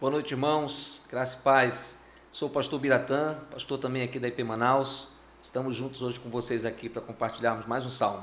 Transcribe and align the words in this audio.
Boa 0.00 0.12
noite, 0.12 0.30
irmãos. 0.30 1.02
Graça 1.10 1.36
e 1.36 1.40
paz. 1.40 1.98
Sou 2.30 2.48
o 2.48 2.52
pastor 2.52 2.78
Biratã, 2.78 3.36
pastor 3.50 3.78
também 3.78 4.04
aqui 4.04 4.20
da 4.20 4.28
IP 4.28 4.44
Manaus. 4.44 5.08
Estamos 5.42 5.74
juntos 5.74 6.02
hoje 6.02 6.20
com 6.20 6.30
vocês 6.30 6.64
aqui 6.64 6.88
para 6.88 7.02
compartilharmos 7.02 7.66
mais 7.66 7.84
um 7.84 7.90
salmo. 7.90 8.22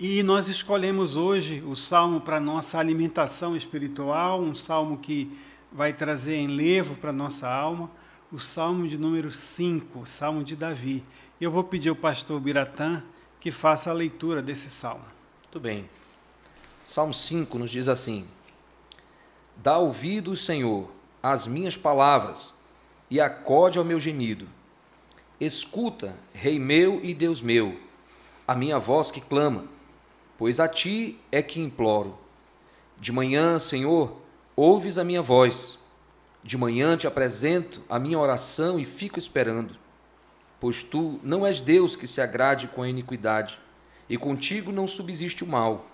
E 0.00 0.20
nós 0.24 0.48
escolhemos 0.48 1.14
hoje 1.14 1.62
o 1.64 1.76
salmo 1.76 2.20
para 2.20 2.40
nossa 2.40 2.76
alimentação 2.76 3.54
espiritual, 3.54 4.40
um 4.40 4.52
salmo 4.52 4.98
que 4.98 5.30
vai 5.70 5.92
trazer 5.92 6.38
enlevo 6.38 6.96
para 6.96 7.12
nossa 7.12 7.48
alma, 7.48 7.88
o 8.32 8.40
salmo 8.40 8.88
de 8.88 8.98
número 8.98 9.30
5, 9.30 10.08
salmo 10.08 10.42
de 10.42 10.56
Davi. 10.56 11.04
Eu 11.40 11.52
vou 11.52 11.62
pedir 11.62 11.90
ao 11.90 11.94
pastor 11.94 12.40
Biratã 12.40 13.00
que 13.38 13.52
faça 13.52 13.90
a 13.90 13.94
leitura 13.94 14.42
desse 14.42 14.68
salmo. 14.68 15.04
Muito 15.44 15.60
bem. 15.60 15.88
Salmo 16.84 17.14
5 17.14 17.56
nos 17.60 17.70
diz 17.70 17.86
assim: 17.86 18.26
Dá 19.62 19.76
ouvidos, 19.76 20.46
Senhor, 20.46 20.90
às 21.22 21.46
minhas 21.46 21.76
palavras, 21.76 22.54
e 23.10 23.20
acode 23.20 23.78
ao 23.78 23.84
meu 23.84 24.00
gemido. 24.00 24.48
Escuta, 25.38 26.16
Rei 26.32 26.58
meu 26.58 26.98
e 27.04 27.12
Deus 27.12 27.42
meu, 27.42 27.78
a 28.48 28.54
minha 28.54 28.78
voz 28.78 29.10
que 29.10 29.20
clama, 29.20 29.66
pois 30.38 30.60
a 30.60 30.66
ti 30.66 31.20
é 31.30 31.42
que 31.42 31.60
imploro. 31.60 32.16
De 32.98 33.12
manhã, 33.12 33.58
Senhor, 33.58 34.16
ouves 34.56 34.96
a 34.96 35.04
minha 35.04 35.20
voz. 35.20 35.78
De 36.42 36.56
manhã 36.56 36.96
te 36.96 37.06
apresento 37.06 37.82
a 37.86 37.98
minha 37.98 38.18
oração 38.18 38.80
e 38.80 38.84
fico 38.86 39.18
esperando. 39.18 39.76
Pois 40.58 40.82
tu 40.82 41.20
não 41.22 41.46
és 41.46 41.60
Deus 41.60 41.94
que 41.94 42.06
se 42.06 42.22
agrade 42.22 42.66
com 42.66 42.82
a 42.82 42.88
iniquidade, 42.88 43.58
e 44.08 44.16
contigo 44.16 44.72
não 44.72 44.88
subsiste 44.88 45.44
o 45.44 45.46
mal. 45.46 45.86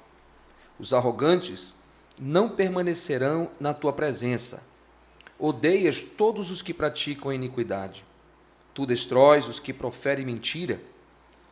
Os 0.78 0.94
arrogantes 0.94 1.74
não 2.18 2.48
permanecerão 2.48 3.50
na 3.60 3.74
tua 3.74 3.92
presença. 3.92 4.64
Odeias 5.38 6.02
todos 6.02 6.50
os 6.50 6.62
que 6.62 6.72
praticam 6.72 7.30
a 7.30 7.34
iniquidade. 7.34 8.04
Tu 8.72 8.86
destróis 8.86 9.48
os 9.48 9.58
que 9.58 9.72
proferem 9.72 10.24
mentira. 10.24 10.80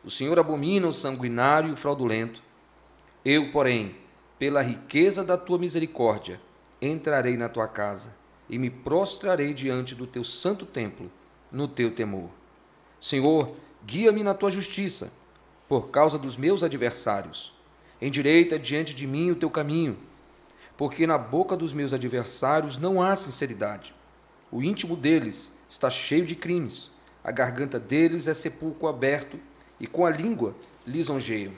O 0.03 0.09
Senhor 0.09 0.39
abomina 0.39 0.87
o 0.87 0.93
sanguinário 0.93 1.69
e 1.69 1.73
o 1.73 1.77
fraudulento. 1.77 2.41
Eu, 3.23 3.51
porém, 3.51 3.95
pela 4.39 4.61
riqueza 4.61 5.23
da 5.23 5.37
tua 5.37 5.57
misericórdia, 5.57 6.39
entrarei 6.81 7.37
na 7.37 7.49
tua 7.49 7.67
casa 7.67 8.15
e 8.49 8.57
me 8.57 8.69
prostrarei 8.69 9.53
diante 9.53 9.95
do 9.95 10.05
teu 10.05 10.23
santo 10.23 10.65
templo, 10.65 11.11
no 11.51 11.67
teu 11.67 11.91
temor. 11.91 12.29
Senhor, 12.99 13.55
guia-me 13.85 14.23
na 14.23 14.33
tua 14.33 14.51
justiça, 14.51 15.11
por 15.67 15.89
causa 15.89 16.17
dos 16.17 16.37
meus 16.37 16.63
adversários. 16.63 17.53
Endireita 18.01 18.59
diante 18.59 18.93
de 18.93 19.07
mim 19.07 19.31
o 19.31 19.35
teu 19.35 19.49
caminho 19.49 19.97
porque 20.77 21.07
na 21.07 21.17
boca 21.17 21.55
dos 21.55 21.73
meus 21.73 21.93
adversários 21.93 22.77
não 22.77 23.01
há 23.01 23.15
sinceridade. 23.15 23.93
O 24.51 24.61
íntimo 24.61 24.95
deles 24.95 25.57
está 25.69 25.89
cheio 25.89 26.25
de 26.25 26.35
crimes, 26.35 26.91
a 27.23 27.31
garganta 27.31 27.79
deles 27.79 28.27
é 28.27 28.33
sepulcro 28.33 28.87
aberto, 28.87 29.39
e 29.79 29.87
com 29.87 30.05
a 30.05 30.09
língua 30.09 30.55
lisonjeiam. 30.85 31.53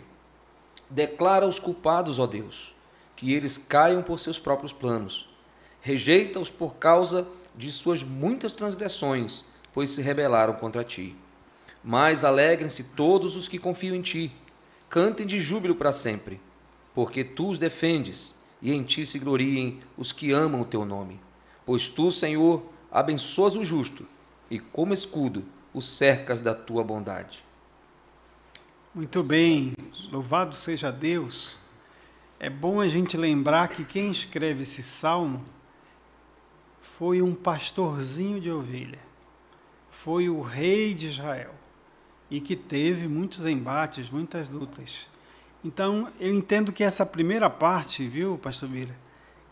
Declara 0.89 1.45
os 1.45 1.59
culpados, 1.59 2.17
ó 2.17 2.25
Deus, 2.25 2.73
que 3.15 3.33
eles 3.33 3.57
caiam 3.57 4.01
por 4.01 4.19
seus 4.19 4.39
próprios 4.39 4.73
planos. 4.73 5.29
Rejeita-os 5.81 6.49
por 6.49 6.75
causa 6.75 7.27
de 7.55 7.71
suas 7.71 8.03
muitas 8.03 8.53
transgressões, 8.53 9.43
pois 9.73 9.89
se 9.89 10.01
rebelaram 10.01 10.53
contra 10.53 10.83
ti. 10.83 11.15
Mas 11.83 12.23
alegrem-se 12.23 12.83
todos 12.83 13.35
os 13.35 13.47
que 13.47 13.59
confiam 13.59 13.95
em 13.95 14.01
ti. 14.01 14.31
Cantem 14.89 15.27
de 15.27 15.39
júbilo 15.39 15.75
para 15.75 15.91
sempre, 15.91 16.39
porque 16.95 17.23
tu 17.23 17.49
os 17.49 17.59
defendes 17.59 18.36
e 18.61 18.71
em 18.71 18.83
ti 18.83 19.05
se 19.05 19.19
gloriem 19.19 19.79
os 19.97 20.11
que 20.11 20.31
amam 20.31 20.61
o 20.61 20.65
teu 20.65 20.85
nome. 20.85 21.19
Pois 21.65 21.87
tu, 21.87 22.11
Senhor, 22.11 22.63
abençoas 22.91 23.55
o 23.55 23.63
justo, 23.63 24.05
e 24.49 24.59
como 24.59 24.93
escudo 24.93 25.43
o 25.73 25.81
cercas 25.81 26.41
da 26.41 26.55
tua 26.55 26.83
bondade. 26.83 27.43
Muito 28.93 29.21
bem, 29.23 29.73
louvado 30.11 30.55
seja 30.55 30.91
Deus. 30.91 31.59
É 32.39 32.49
bom 32.49 32.81
a 32.81 32.87
gente 32.87 33.17
lembrar 33.17 33.67
que 33.67 33.83
quem 33.83 34.09
escreve 34.09 34.63
esse 34.63 34.81
salmo 34.81 35.43
foi 36.81 37.21
um 37.21 37.35
pastorzinho 37.35 38.41
de 38.41 38.49
ovelha, 38.49 38.99
foi 39.89 40.29
o 40.29 40.41
rei 40.41 40.93
de 40.93 41.07
Israel 41.07 41.53
e 42.29 42.41
que 42.41 42.55
teve 42.55 43.07
muitos 43.07 43.45
embates, 43.45 44.09
muitas 44.09 44.49
lutas. 44.49 45.07
Então, 45.63 46.11
eu 46.19 46.33
entendo 46.33 46.71
que 46.71 46.83
essa 46.83 47.05
primeira 47.05 47.49
parte, 47.49 48.07
viu, 48.07 48.37
pastor 48.37 48.69
Bira, 48.69 48.95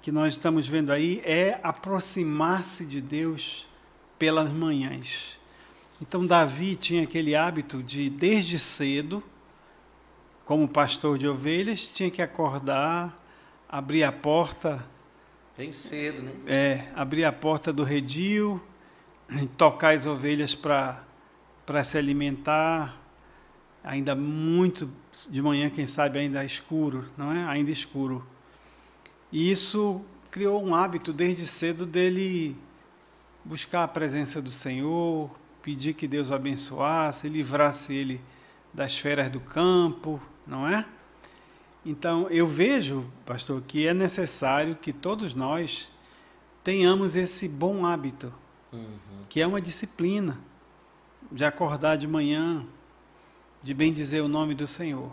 que 0.02 0.12
nós 0.12 0.34
estamos 0.34 0.68
vendo 0.68 0.92
aí 0.92 1.22
é 1.26 1.60
aproximar-se 1.64 2.86
de 2.86 3.02
Deus 3.02 3.68
pelas 4.20 4.50
manhãs. 4.52 5.38
Então, 6.02 6.26
Davi 6.26 6.76
tinha 6.76 7.04
aquele 7.04 7.36
hábito 7.36 7.82
de, 7.82 8.10
desde 8.10 8.60
cedo, 8.60 9.24
como 10.46 10.68
pastor 10.68 11.18
de 11.18 11.28
ovelhas, 11.28 11.88
tinha 11.88 12.12
que 12.12 12.22
acordar, 12.22 13.18
abrir 13.68 14.04
a 14.04 14.12
porta. 14.12 14.86
Bem 15.58 15.72
cedo, 15.72 16.22
né? 16.22 16.32
É, 16.46 16.88
abrir 16.96 17.26
a 17.26 17.32
porta 17.32 17.74
do 17.74 17.84
redil, 17.84 18.62
tocar 19.58 19.96
as 19.96 20.06
ovelhas 20.06 20.54
para 20.54 21.84
se 21.84 21.98
alimentar, 21.98 22.96
ainda 23.84 24.14
muito 24.14 24.88
de 25.30 25.42
manhã, 25.42 25.70
quem 25.70 25.86
sabe 25.86 26.20
ainda 26.20 26.44
escuro, 26.44 27.10
não 27.18 27.32
é? 27.32 27.46
Ainda 27.46 27.72
escuro. 27.72 28.26
E 29.32 29.50
isso 29.52 30.02
criou 30.30 30.64
um 30.64 30.76
hábito 30.76 31.14
desde 31.14 31.46
cedo 31.46 31.86
dele 31.86 32.56
buscar 33.44 33.84
a 33.84 33.88
presença 33.88 34.42
do 34.42 34.52
Senhor, 34.52 35.30
pedir 35.62 35.94
que 35.94 36.08
Deus 36.08 36.30
o 36.30 36.34
abençoasse, 36.34 37.30
livrasse 37.30 37.94
ele 37.94 38.22
das 38.74 38.98
feras 38.98 39.30
do 39.30 39.40
campo, 39.40 40.22
não 40.46 40.68
é? 40.68 40.86
Então, 41.86 42.28
eu 42.30 42.48
vejo, 42.48 43.06
pastor, 43.26 43.62
que 43.62 43.88
é 43.88 43.94
necessário 43.94 44.76
que 44.76 44.92
todos 44.92 45.34
nós 45.34 45.88
tenhamos 46.64 47.16
esse 47.16 47.48
bom 47.48 47.86
hábito, 47.86 48.34
uhum. 48.74 48.98
que 49.30 49.40
é 49.40 49.46
uma 49.46 49.62
disciplina 49.62 50.40
de 51.32 51.46
acordar 51.46 51.96
de 51.96 52.08
manhã, 52.08 52.66
de 53.66 53.74
bem 53.74 53.92
dizer 53.92 54.22
o 54.22 54.28
nome 54.28 54.54
do 54.54 54.68
Senhor. 54.68 55.12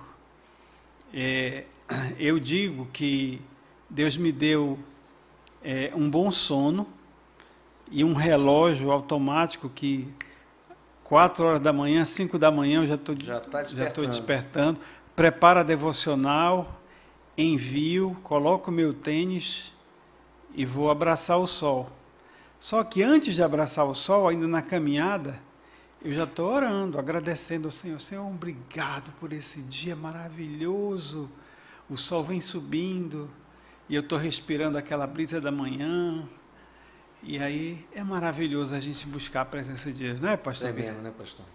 É, 1.11 1.65
eu 2.21 2.39
digo 2.39 2.87
que 2.93 3.41
Deus 3.89 4.15
me 4.19 4.31
deu 4.31 4.79
é, 5.65 5.91
um 5.95 6.11
bom 6.11 6.31
sono 6.31 6.87
e 7.91 8.05
um 8.05 8.13
relógio 8.13 8.91
automático 8.91 9.71
que 9.71 10.07
quatro 11.03 11.47
horas 11.47 11.61
da 11.61 11.73
manhã, 11.73 12.05
cinco 12.05 12.39
da 12.39 12.51
manhã 12.51 12.83
eu 12.83 12.87
já 12.87 12.97
estou 12.97 13.17
já 13.19 13.41
tá 13.41 13.63
já 13.65 13.89
estou 13.89 14.07
despertando. 14.07 14.79
Prepara 15.17 15.61
a 15.61 15.63
devocional, 15.63 16.79
envio, 17.39 18.15
coloco 18.23 18.71
meu 18.71 18.93
tênis 18.93 19.73
e 20.55 20.67
vou 20.67 20.91
abraçar 20.91 21.39
o 21.39 21.47
sol. 21.47 21.89
Só 22.61 22.84
que 22.84 23.03
antes 23.03 23.34
de 23.34 23.43
abraçar 23.43 23.87
o 23.87 23.95
sol, 23.95 24.29
ainda 24.29 24.47
na 24.47 24.61
caminhada, 24.61 25.41
eu 26.05 26.13
já 26.13 26.25
estou 26.25 26.53
orando, 26.53 26.99
agradecendo 26.99 27.69
ao 27.69 27.73
Senhor. 27.73 28.01
Senhor, 28.01 28.27
obrigado 28.27 29.13
por 29.21 29.33
esse 29.33 29.61
dia 29.63 29.95
maravilhoso. 29.95 31.31
O 31.89 31.97
sol 31.97 32.25
vem 32.25 32.41
subindo 32.41 33.31
e 33.89 33.95
eu 33.95 34.01
estou 34.01 34.19
respirando 34.19 34.77
aquela 34.77 35.07
brisa 35.07 35.41
da 35.41 35.53
manhã. 35.53 36.29
E 37.23 37.39
aí 37.39 37.87
é 37.95 38.03
maravilhoso 38.03 38.75
a 38.75 38.81
gente 38.81 39.07
buscar 39.07 39.43
a 39.43 39.45
presença 39.45 39.93
de 39.93 40.05
Deus, 40.05 40.21
não 40.21 40.31
é, 40.31 40.37
pastor? 40.37 40.73
Tremendo, 40.73 41.01
né, 41.03 41.13
pastor? 41.17 41.47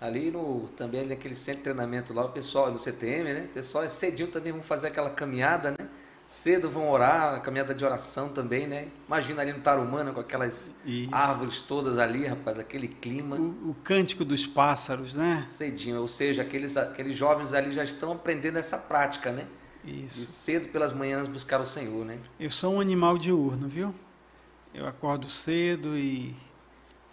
Ali 0.00 0.30
no, 0.30 0.68
também 0.76 1.04
naquele 1.04 1.34
centro 1.34 1.58
de 1.58 1.64
treinamento 1.64 2.12
lá, 2.14 2.26
o 2.26 2.28
pessoal, 2.28 2.70
no 2.70 2.78
CTM, 2.78 3.32
né? 3.32 3.46
O 3.50 3.54
pessoal 3.54 3.82
é 3.82 3.88
cedinho 3.88 4.28
também, 4.28 4.52
vão 4.52 4.62
fazer 4.62 4.88
aquela 4.88 5.10
caminhada, 5.10 5.72
né? 5.72 5.88
Cedo 6.26 6.68
vão 6.68 6.90
orar, 6.90 7.34
a 7.34 7.40
caminhada 7.40 7.74
de 7.74 7.84
oração 7.84 8.28
também, 8.28 8.66
né? 8.66 8.88
Imagina 9.06 9.42
ali 9.42 9.52
no 9.52 9.60
Tarumana 9.60 10.12
com 10.12 10.20
aquelas 10.20 10.74
Isso. 10.84 11.14
árvores 11.14 11.62
todas 11.62 11.98
ali, 11.98 12.26
rapaz, 12.26 12.58
aquele 12.58 12.88
clima. 12.88 13.36
O, 13.36 13.70
o, 13.70 13.76
cântico 13.84 14.24
dos 14.24 14.44
pássaros, 14.44 15.14
né? 15.14 15.44
Cedinho, 15.46 16.00
ou 16.00 16.08
seja, 16.08 16.42
aqueles, 16.42 16.76
aqueles 16.76 17.16
jovens 17.16 17.54
ali 17.54 17.70
já 17.70 17.84
estão 17.84 18.12
aprendendo 18.12 18.58
essa 18.58 18.76
prática, 18.76 19.30
né? 19.30 19.46
Isso. 19.84 20.18
De 20.18 20.26
cedo 20.26 20.68
pelas 20.68 20.92
manhãs 20.92 21.28
buscar 21.28 21.60
o 21.60 21.64
Senhor, 21.64 22.04
né? 22.04 22.18
Eu 22.40 22.50
sou 22.50 22.74
um 22.74 22.80
animal 22.80 23.16
diurno, 23.16 23.68
viu? 23.68 23.94
Eu 24.74 24.86
acordo 24.86 25.30
cedo 25.30 25.96
e 25.96 26.34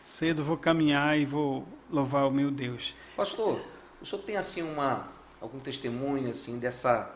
cedo 0.02 0.44
vou 0.44 0.58
caminhar 0.58 1.18
e 1.18 1.26
vou 1.26 1.66
louvar 1.90 2.28
o 2.28 2.32
meu 2.32 2.50
Deus. 2.50 2.96
Pastor, 3.16 3.62
o 4.02 4.06
senhor 4.06 4.22
tem 4.24 4.36
assim 4.36 4.64
uma 4.64 5.08
algum 5.40 5.60
testemunho 5.60 6.30
assim 6.30 6.58
dessa 6.58 7.14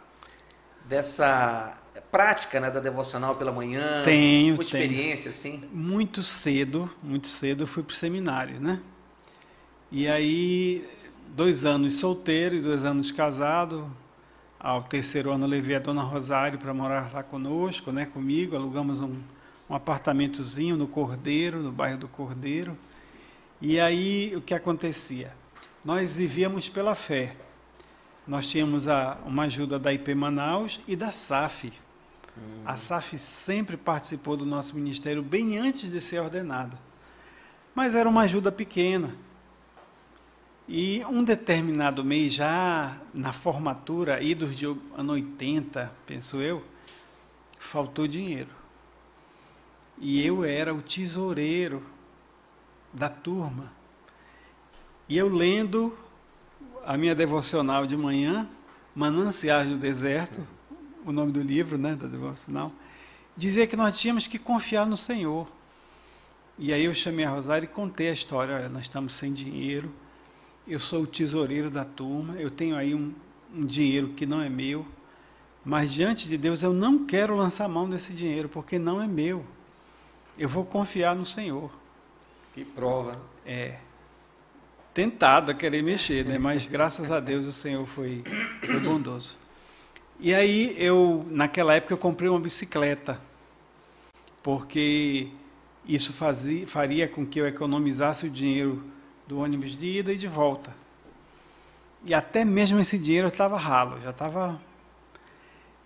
dessa 0.88 1.78
prática 2.12 2.60
né, 2.60 2.72
da 2.72 2.80
devocional 2.80 3.36
pela 3.36 3.52
manhã? 3.52 4.02
Tenho, 4.04 4.56
uma 4.56 4.62
experiência 4.62 5.32
tenho. 5.32 5.56
assim? 5.56 5.70
Muito 5.72 6.24
cedo, 6.24 6.90
muito 7.04 7.28
cedo 7.28 7.64
eu 7.64 7.68
fui 7.68 7.84
para 7.84 7.94
o 7.94 7.96
seminário, 7.96 8.60
né? 8.60 8.80
E 9.92 10.08
aí, 10.08 10.88
dois 11.30 11.66
anos 11.66 11.96
solteiro 11.96 12.56
e 12.56 12.62
dois 12.62 12.84
anos 12.84 13.12
casado. 13.12 13.90
Ao 14.60 14.84
terceiro 14.84 15.32
ano 15.32 15.46
levei 15.46 15.76
a 15.76 15.80
Dona 15.80 16.02
Rosário 16.02 16.58
para 16.58 16.74
morar 16.74 17.14
lá 17.14 17.24
conosco, 17.24 17.92
né, 17.92 18.06
comigo. 18.06 18.56
Alugamos 18.56 19.02
um, 19.02 19.18
um 19.70 19.76
apartamentozinho 19.76 20.76
no 20.76 20.88
Cordeiro, 20.88 21.60
no 21.60 21.72
bairro 21.72 22.00
do 22.00 22.08
Cordeiro. 22.08 22.78
E 23.62 23.80
aí 23.80 24.34
o 24.36 24.42
que 24.42 24.54
acontecia? 24.54 25.32
Nós 25.86 26.18
vivíamos 26.18 26.68
pela 26.68 26.96
fé. 26.96 27.36
Nós 28.28 28.46
tínhamos 28.46 28.88
a, 28.88 29.18
uma 29.26 29.44
ajuda 29.44 29.80
da 29.80 29.94
IP 29.94 30.14
Manaus 30.14 30.82
e 30.88 30.96
da 30.96 31.12
SAF. 31.12 31.72
Uhum. 32.36 32.62
A 32.66 32.76
SAF 32.76 33.18
sempre 33.18 33.78
participou 33.78 34.36
do 34.36 34.46
nosso 34.46 34.76
ministério 34.76 35.24
bem 35.24 35.58
antes 35.58 35.90
de 35.90 36.02
ser 36.02 36.20
ordenada. 36.20 36.78
Mas 37.74 37.96
era 37.96 38.10
uma 38.10 38.22
ajuda 38.22 38.52
pequena. 38.52 39.16
E 40.68 41.06
um 41.06 41.24
determinado 41.24 42.04
mês, 42.04 42.34
já 42.34 42.98
na 43.14 43.32
formatura, 43.32 44.22
idos 44.22 44.58
de 44.58 44.66
ano 44.66 45.14
80, 45.14 45.90
penso 46.06 46.42
eu, 46.42 46.62
faltou 47.58 48.06
dinheiro. 48.06 48.50
E 49.98 50.22
eu 50.26 50.44
era 50.44 50.74
o 50.74 50.82
tesoureiro 50.82 51.82
da 52.92 53.08
turma. 53.08 53.72
E 55.08 55.18
eu 55.18 55.30
lendo 55.30 55.98
a 56.88 56.96
minha 56.96 57.14
devocional 57.14 57.86
de 57.86 57.98
manhã, 57.98 58.48
Mananciais 58.96 59.68
do 59.68 59.76
Deserto, 59.76 60.40
o 61.06 61.12
nome 61.12 61.34
do 61.34 61.42
livro, 61.42 61.78
né, 61.78 61.98
da 61.98 62.08
devocional, 62.08 62.72
dizia 63.36 63.68
que 63.68 63.76
nós 63.76 64.00
tínhamos 64.00 64.26
que 64.26 64.40
confiar 64.40 64.88
no 64.88 64.96
Senhor. 64.96 65.46
E 66.58 66.72
aí 66.72 66.86
eu 66.86 66.94
chamei 66.94 67.26
a 67.26 67.30
Rosário 67.30 67.66
e 67.66 67.68
contei 67.68 68.10
a 68.10 68.14
história, 68.14 68.56
olha, 68.56 68.70
nós 68.70 68.84
estamos 68.84 69.14
sem 69.14 69.34
dinheiro, 69.34 69.92
eu 70.66 70.80
sou 70.80 71.02
o 71.02 71.08
tesoureiro 71.08 71.70
da 71.70 71.84
turma, 71.84 72.36
eu 72.36 72.50
tenho 72.50 72.78
aí 72.78 72.96
um, 72.96 73.14
um 73.54 73.66
dinheiro 73.66 74.14
que 74.16 74.26
não 74.26 74.42
é 74.42 74.48
meu, 74.48 74.88
mas 75.66 75.92
diante 75.92 76.26
de 76.26 76.38
Deus 76.38 76.64
eu 76.64 76.72
não 76.72 77.06
quero 77.06 77.36
lançar 77.36 77.68
mão 77.68 77.90
desse 77.90 78.14
dinheiro, 78.14 78.48
porque 78.48 78.80
não 78.80 79.02
é 79.02 79.08
meu. 79.08 79.46
Eu 80.38 80.48
vou 80.48 80.64
confiar 80.64 81.18
no 81.18 81.26
Senhor. 81.26 81.70
Que 82.54 82.64
prova. 82.64 83.20
É. 83.46 83.78
Tentado 84.98 85.52
a 85.52 85.54
querer 85.54 85.84
mexer, 85.84 86.26
né? 86.26 86.40
mas 86.40 86.66
graças 86.66 87.12
a 87.12 87.20
Deus 87.20 87.46
o 87.46 87.52
Senhor 87.52 87.86
foi, 87.86 88.24
foi 88.66 88.80
bondoso. 88.80 89.38
E 90.20 90.34
aí 90.34 90.76
eu, 90.76 91.24
naquela 91.30 91.76
época, 91.76 91.94
eu 91.94 92.00
comprei 92.00 92.28
uma 92.28 92.40
bicicleta, 92.40 93.22
porque 94.42 95.28
isso 95.88 96.12
fazia, 96.12 96.66
faria 96.66 97.08
com 97.08 97.24
que 97.24 97.40
eu 97.40 97.46
economizasse 97.46 98.26
o 98.26 98.30
dinheiro 98.32 98.84
do 99.28 99.38
ônibus 99.38 99.78
de 99.78 100.00
ida 100.00 100.12
e 100.12 100.18
de 100.18 100.28
volta. 100.28 100.74
E 102.04 102.12
até 102.12 102.44
mesmo 102.44 102.80
esse 102.80 102.98
dinheiro 102.98 103.28
estava 103.28 103.56
ralo, 103.56 104.02
já 104.02 104.10
estava. 104.10 104.60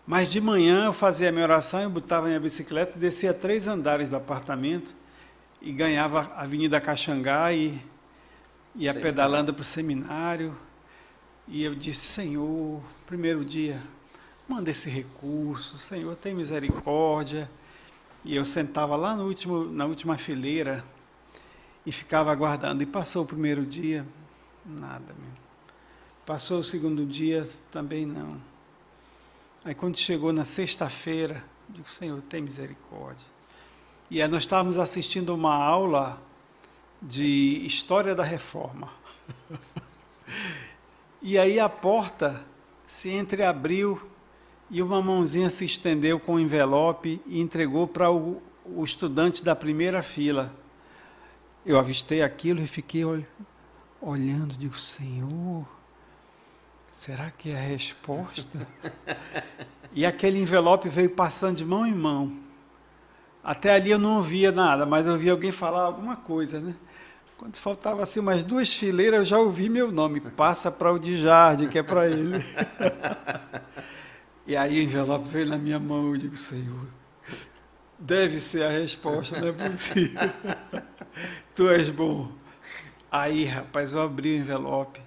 Mas 0.07 0.29
de 0.29 0.39
manhã 0.39 0.85
eu 0.85 0.93
fazia 0.93 1.27
a 1.27 1.31
minha 1.33 1.43
oração, 1.43 1.81
eu 1.81 1.89
botava 1.89 2.27
minha 2.27 2.39
bicicleta, 2.39 2.97
descia 2.97 3.33
três 3.33 3.67
andares 3.67 4.07
do 4.07 4.15
apartamento 4.15 4.95
e 5.61 5.73
ganhava 5.73 6.31
a 6.33 6.43
Avenida 6.43 6.79
Caxangá 6.79 7.51
e 7.51 7.91
ia 8.75 8.93
Sim. 8.93 9.01
pedalando 9.01 9.53
para 9.53 9.61
o 9.61 9.65
seminário. 9.65 10.57
E 11.47 11.63
eu 11.63 11.75
disse, 11.75 12.07
Senhor, 12.07 12.81
primeiro 13.05 13.43
dia, 13.43 13.79
manda 14.47 14.69
esse 14.69 14.89
recurso, 14.89 15.77
Senhor, 15.77 16.15
tem 16.15 16.33
misericórdia. 16.33 17.49
E 18.23 18.35
eu 18.35 18.45
sentava 18.45 18.95
lá 18.95 19.15
no 19.15 19.27
último, 19.27 19.65
na 19.65 19.85
última 19.85 20.17
fileira, 20.17 20.83
e 21.85 21.91
ficava 21.91 22.31
aguardando. 22.31 22.83
E 22.83 22.85
passou 22.85 23.23
o 23.23 23.25
primeiro 23.25 23.65
dia, 23.65 24.05
nada 24.65 25.13
mesmo. 25.13 25.41
Passou 26.25 26.59
o 26.59 26.63
segundo 26.63 27.05
dia, 27.05 27.49
também 27.71 28.05
não. 28.05 28.39
Aí 29.65 29.75
quando 29.75 29.97
chegou 29.97 30.31
na 30.31 30.45
sexta-feira, 30.45 31.43
digo, 31.69 31.89
Senhor, 31.89 32.21
tem 32.21 32.41
misericórdia. 32.41 33.25
E 34.09 34.21
aí 34.21 34.27
nós 34.27 34.43
estávamos 34.43 34.77
assistindo 34.77 35.33
uma 35.33 35.55
aula 35.55 36.21
de 37.01 37.65
História 37.65 38.13
da 38.13 38.23
Reforma. 38.23 38.89
e 41.21 41.37
aí 41.37 41.59
a 41.59 41.67
porta 41.67 42.45
se 42.85 43.09
entreabriu 43.09 43.99
e 44.69 44.81
uma 44.81 45.01
mãozinha 45.01 45.49
se 45.49 45.65
estendeu 45.65 46.19
com 46.19 46.33
o 46.33 46.35
um 46.35 46.39
envelope 46.39 47.21
e 47.25 47.41
entregou 47.41 47.87
para 47.87 48.11
o, 48.11 48.41
o 48.65 48.83
estudante 48.83 49.43
da 49.43 49.55
primeira 49.55 50.03
fila. 50.03 50.53
Eu 51.65 51.79
avistei 51.79 52.21
aquilo 52.21 52.61
e 52.61 52.67
fiquei 52.67 53.03
olhando, 53.99 54.55
digo, 54.55 54.77
Senhor, 54.79 55.65
será 56.91 57.31
que 57.31 57.49
é 57.49 57.55
a 57.55 57.61
resposta? 57.61 58.67
e 59.93 60.05
aquele 60.05 60.39
envelope 60.39 60.87
veio 60.87 61.09
passando 61.09 61.57
de 61.57 61.65
mão 61.65 61.85
em 61.85 61.93
mão. 61.93 62.39
Até 63.43 63.73
ali 63.73 63.89
eu 63.89 63.97
não 63.97 64.17
ouvia 64.17 64.51
nada, 64.51 64.85
mas 64.85 65.05
eu 65.05 65.13
ouvi 65.13 65.29
alguém 65.29 65.51
falar 65.51 65.81
alguma 65.81 66.15
coisa, 66.15 66.59
né? 66.59 66.75
Quando 67.41 67.57
faltava 67.57 68.03
assim 68.03 68.19
umas 68.19 68.43
duas 68.43 68.71
fileiras, 68.71 69.17
eu 69.17 69.25
já 69.25 69.39
ouvi 69.39 69.67
meu 69.67 69.91
nome. 69.91 70.21
Passa 70.21 70.69
para 70.69 70.93
o 70.93 70.99
de 70.99 71.17
Jardim, 71.17 71.67
que 71.67 71.79
é 71.79 71.81
para 71.81 72.07
ele. 72.07 72.37
e 74.45 74.55
aí 74.55 74.79
o 74.79 74.83
envelope 74.83 75.27
veio 75.27 75.47
na 75.47 75.57
minha 75.57 75.79
mão, 75.79 76.11
eu 76.11 76.17
digo, 76.17 76.37
Senhor, 76.37 76.85
deve 77.97 78.39
ser 78.39 78.61
a 78.61 78.69
resposta, 78.69 79.41
não 79.41 79.47
é 79.47 79.51
possível. 79.53 80.21
Tu 81.55 81.67
és 81.67 81.89
bom. 81.89 82.31
Aí, 83.11 83.43
rapaz, 83.45 83.91
eu 83.91 83.99
abri 83.99 84.35
o 84.35 84.37
envelope, 84.37 85.01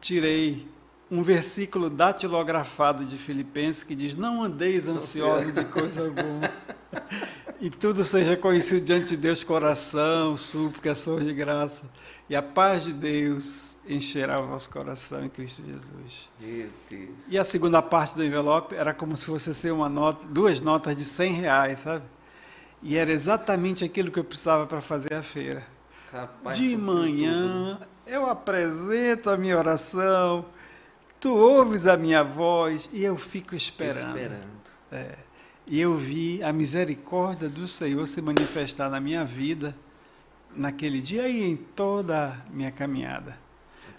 tirei 0.00 0.66
um 1.10 1.22
versículo 1.22 1.90
datilografado 1.90 3.04
de 3.04 3.18
Filipenses 3.18 3.82
que 3.82 3.94
diz: 3.94 4.16
Não 4.16 4.42
andeis 4.42 4.88
ansiosos 4.88 5.52
de 5.52 5.66
coisa 5.66 6.00
alguma. 6.00 6.50
e 7.60 7.70
tudo 7.70 8.04
seja 8.04 8.36
conhecido 8.36 8.84
diante 8.84 9.08
de 9.08 9.16
Deus, 9.16 9.42
coração, 9.42 10.36
súplica, 10.36 10.92
ação 10.92 11.18
de 11.18 11.32
graça. 11.32 11.82
E 12.28 12.34
a 12.34 12.42
paz 12.42 12.84
de 12.84 12.92
Deus 12.92 13.76
encherá 13.88 14.40
o 14.40 14.46
vosso 14.48 14.68
coração 14.68 15.24
em 15.24 15.28
Cristo 15.28 15.62
Jesus. 15.64 16.28
Meu 16.40 16.68
Deus. 16.90 17.10
E 17.28 17.38
a 17.38 17.44
segunda 17.44 17.80
parte 17.80 18.16
do 18.16 18.24
envelope 18.24 18.74
era 18.74 18.92
como 18.92 19.16
se 19.16 19.26
fosse 19.26 19.54
ser 19.54 19.72
uma 19.72 19.88
nota, 19.88 20.26
duas 20.26 20.60
notas 20.60 20.96
de 20.96 21.04
100 21.04 21.32
reais, 21.34 21.78
sabe? 21.80 22.04
E 22.82 22.96
era 22.96 23.12
exatamente 23.12 23.84
aquilo 23.84 24.10
que 24.10 24.18
eu 24.18 24.24
precisava 24.24 24.66
para 24.66 24.80
fazer 24.80 25.14
a 25.14 25.22
feira. 25.22 25.64
Rapaz, 26.12 26.56
de 26.56 26.76
manhã 26.76 27.80
eu 28.06 28.26
apresento 28.26 29.28
a 29.30 29.36
minha 29.36 29.56
oração, 29.58 30.46
tu 31.18 31.34
ouves 31.34 31.86
a 31.86 31.96
minha 31.96 32.22
voz 32.22 32.88
e 32.92 33.02
eu 33.02 33.16
fico 33.16 33.54
esperando. 33.54 34.16
Esperando. 34.16 34.46
É. 34.92 35.25
E 35.66 35.80
eu 35.80 35.96
vi 35.96 36.42
a 36.42 36.52
misericórdia 36.52 37.48
do 37.48 37.66
Senhor 37.66 38.06
se 38.06 38.22
manifestar 38.22 38.88
na 38.88 39.00
minha 39.00 39.24
vida 39.24 39.74
naquele 40.54 41.00
dia 41.00 41.28
e 41.28 41.42
em 41.42 41.56
toda 41.56 42.28
a 42.28 42.36
minha 42.50 42.70
caminhada. 42.70 43.36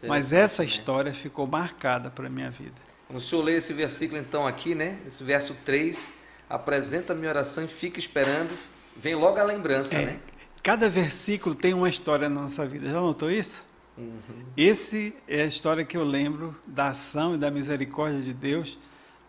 Mas 0.08 0.32
essa 0.32 0.64
né? 0.64 0.68
história 0.68 1.14
ficou 1.14 1.48
marcada 1.48 2.10
para 2.10 2.28
a 2.28 2.30
minha 2.30 2.50
vida. 2.50 2.76
Quando 3.08 3.20
o 3.20 3.22
senhor 3.22 3.42
lê 3.44 3.56
esse 3.56 3.74
versículo 3.74 4.20
então 4.20 4.46
aqui, 4.46 4.76
né? 4.76 5.00
Esse 5.06 5.24
verso 5.24 5.56
3, 5.66 6.12
apresenta 6.50 7.14
a 7.14 7.16
minha 7.16 7.30
oração 7.30 7.64
e 7.64 7.68
fica 7.68 8.00
esperando, 8.00 8.56
vem 8.96 9.16
logo 9.16 9.40
a 9.40 9.44
lembrança, 9.44 9.96
é, 9.96 10.06
né? 10.06 10.20
Cada 10.62 10.90
versículo 10.90 11.56
tem 11.56 11.74
uma 11.74 11.90
história 11.90 12.28
na 12.28 12.42
nossa 12.42 12.66
vida. 12.66 12.90
Já 12.90 13.00
notou 13.00 13.32
isso? 13.32 13.64
Uhum. 13.98 14.46
Esse 14.56 15.14
é 15.28 15.42
a 15.42 15.46
história 15.46 15.84
que 15.84 15.98
eu 15.98 16.04
lembro 16.04 16.56
da 16.68 16.88
ação 16.88 17.36
e 17.36 17.38
da 17.38 17.50
misericórdia 17.50 18.22
de 18.22 18.34
Deus 18.34 18.78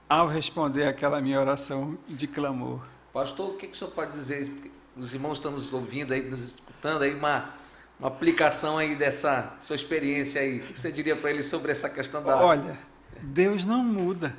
ao 0.08 0.26
responder 0.26 0.84
aquela 0.84 1.20
minha 1.20 1.38
oração 1.38 1.98
de 2.08 2.26
clamor. 2.26 2.80
Pastor, 3.12 3.50
o 3.50 3.56
que, 3.56 3.66
que 3.66 3.74
o 3.74 3.76
senhor 3.76 3.90
pode 3.90 4.12
dizer? 4.12 4.50
Os 4.96 5.12
irmãos 5.12 5.38
estão 5.38 5.52
nos 5.52 5.72
ouvindo 5.72 6.14
aí, 6.14 6.22
nos 6.22 6.42
escutando 6.42 7.02
aí, 7.02 7.14
uma, 7.14 7.50
uma 7.98 8.08
aplicação 8.08 8.78
aí 8.78 8.96
dessa 8.96 9.54
sua 9.58 9.76
experiência 9.76 10.40
aí. 10.40 10.58
O 10.58 10.60
que, 10.60 10.72
que 10.72 10.80
você 10.80 10.90
diria 10.90 11.16
para 11.16 11.30
eles 11.30 11.46
sobre 11.46 11.72
essa 11.72 11.88
questão 11.90 12.22
da. 12.22 12.36
Olha, 12.36 12.78
Deus 13.20 13.64
não 13.64 13.82
muda. 13.82 14.36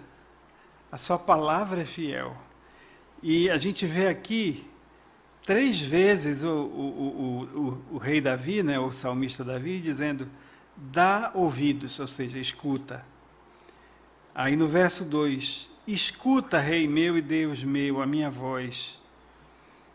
A 0.92 0.98
sua 0.98 1.20
palavra 1.20 1.82
é 1.82 1.86
fiel. 1.86 2.36
E 3.22 3.50
a 3.50 3.58
gente 3.58 3.86
vê 3.86 4.08
aqui 4.08 4.66
três 5.46 5.80
vezes 5.80 6.42
o, 6.42 6.48
o, 6.48 7.44
o, 7.92 7.96
o, 7.96 7.98
rei 7.98 8.22
Davi, 8.22 8.64
né, 8.64 8.80
o 8.80 8.92
salmista 8.92 9.44
Davi, 9.44 9.80
dizendo: 9.80 10.28
dá 10.76 11.32
ouvidos, 11.34 12.00
ou 12.00 12.08
seja, 12.08 12.40
escuta. 12.40 13.06
Aí 14.34 14.56
no 14.56 14.68
verso 14.68 15.04
2: 15.04 15.70
Escuta, 15.88 16.60
Rei 16.60 16.88
meu 16.88 17.18
e 17.18 17.22
Deus 17.22 17.64
meu, 17.64 18.02
a 18.02 18.06
minha 18.06 18.30
voz. 18.30 19.00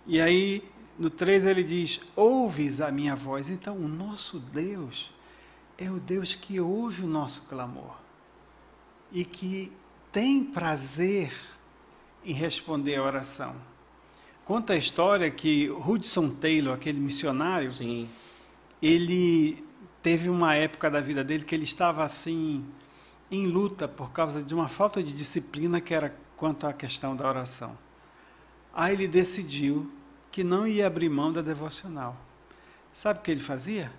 E 0.06 0.20
aí 0.20 0.62
no 0.98 1.10
3 1.10 1.46
ele 1.46 1.62
diz: 1.62 2.00
Ouves 2.16 2.80
a 2.80 2.90
minha 2.90 3.14
voz. 3.14 3.48
Então 3.48 3.76
o 3.76 3.88
nosso 3.88 4.38
Deus 4.38 5.10
é 5.78 5.90
o 5.90 5.98
Deus 5.98 6.34
que 6.34 6.60
ouve 6.60 7.02
o 7.02 7.06
nosso 7.06 7.42
clamor 7.42 7.96
e 9.12 9.24
que 9.24 9.72
tem 10.10 10.44
prazer 10.44 11.32
em 12.24 12.32
responder 12.32 12.96
a 12.96 13.02
oração. 13.02 13.54
Conta 14.44 14.74
a 14.74 14.76
história 14.76 15.30
que 15.30 15.70
Hudson 15.70 16.30
Taylor, 16.30 16.74
aquele 16.74 16.98
missionário, 16.98 17.70
Sim. 17.70 18.08
ele 18.82 19.64
teve 20.02 20.28
uma 20.28 20.54
época 20.54 20.90
da 20.90 21.00
vida 21.00 21.24
dele 21.24 21.44
que 21.44 21.54
ele 21.54 21.64
estava 21.64 22.04
assim 22.04 22.64
em 23.30 23.46
luta 23.46 23.88
por 23.88 24.10
causa 24.10 24.42
de 24.42 24.54
uma 24.54 24.68
falta 24.68 25.02
de 25.02 25.12
disciplina 25.12 25.80
que 25.80 25.94
era 25.94 26.14
quanto 26.36 26.66
à 26.66 26.72
questão 26.72 27.16
da 27.16 27.28
oração. 27.28 27.76
Aí 28.72 28.92
ele 28.92 29.08
decidiu 29.08 29.90
que 30.30 30.42
não 30.42 30.66
ia 30.66 30.86
abrir 30.86 31.08
mão 31.08 31.32
da 31.32 31.40
devocional. 31.40 32.16
Sabe 32.92 33.20
o 33.20 33.22
que 33.22 33.30
ele 33.30 33.40
fazia? 33.40 33.90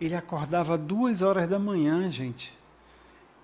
Ele 0.00 0.14
acordava 0.14 0.78
duas 0.78 1.20
horas 1.20 1.48
da 1.48 1.58
manhã, 1.58 2.10
gente. 2.10 2.56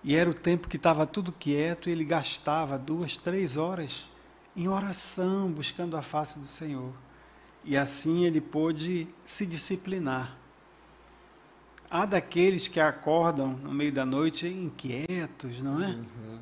E 0.04 0.14
era 0.14 0.30
o 0.30 0.34
tempo 0.34 0.68
que 0.68 0.76
estava 0.76 1.06
tudo 1.06 1.32
quieto, 1.32 1.88
e 1.88 1.92
ele 1.92 2.04
gastava 2.04 2.78
duas, 2.78 3.16
três 3.16 3.56
horas 3.56 4.08
em 4.56 4.68
oração, 4.68 5.50
buscando 5.50 5.96
a 5.96 6.02
face 6.02 6.38
do 6.38 6.46
Senhor. 6.46 6.92
E 7.64 7.76
assim 7.76 8.24
ele 8.24 8.40
pôde 8.40 9.08
se 9.24 9.44
disciplinar. 9.44 10.37
Há 11.90 12.04
daqueles 12.04 12.68
que 12.68 12.78
acordam 12.78 13.48
no 13.48 13.72
meio 13.72 13.90
da 13.90 14.04
noite 14.04 14.46
inquietos, 14.46 15.58
não 15.60 15.82
é? 15.82 15.88
Uhum. 15.88 16.38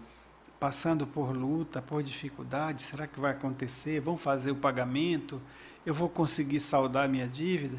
Passando 0.58 1.06
por 1.06 1.30
luta, 1.30 1.80
por 1.80 2.02
dificuldade, 2.02 2.82
será 2.82 3.06
que 3.06 3.20
vai 3.20 3.30
acontecer? 3.30 4.00
Vão 4.00 4.18
fazer 4.18 4.50
o 4.50 4.56
pagamento? 4.56 5.40
Eu 5.84 5.94
vou 5.94 6.08
conseguir 6.08 6.58
saldar 6.58 7.08
minha 7.08 7.28
dívida? 7.28 7.78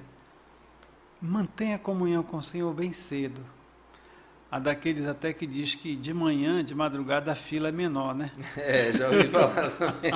Mantenha 1.22 1.76
a 1.76 1.80
comunhão 1.80 2.24
com 2.24 2.38
o 2.38 2.44
Senhor 2.44 2.74
bem 2.74 2.94
cedo. 2.94 3.42
Há 4.50 4.60
daqueles 4.60 5.06
até 5.06 5.34
que 5.34 5.46
diz 5.46 5.76
que 5.76 5.94
de 5.94 6.14
manhã, 6.14 6.64
de 6.64 6.74
madrugada, 6.74 7.34
a 7.34 7.36
fila 7.36 7.68
é 7.68 7.72
menor, 7.72 8.16
né? 8.16 8.32
É, 8.56 8.94
já 8.94 9.10
ouvi 9.10 9.28
falar 9.28 9.72
também. 9.72 10.14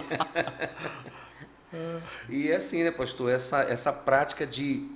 e 2.29 2.49
é 2.49 2.55
assim, 2.55 2.83
né, 2.83 2.91
pastor? 2.91 3.29
Essa, 3.29 3.63
essa 3.63 3.91
prática 3.91 4.47
de 4.47 4.87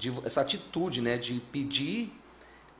de 0.00 0.12
essa 0.24 0.40
atitude, 0.40 1.02
né, 1.02 1.18
de 1.18 1.34
pedir, 1.52 2.10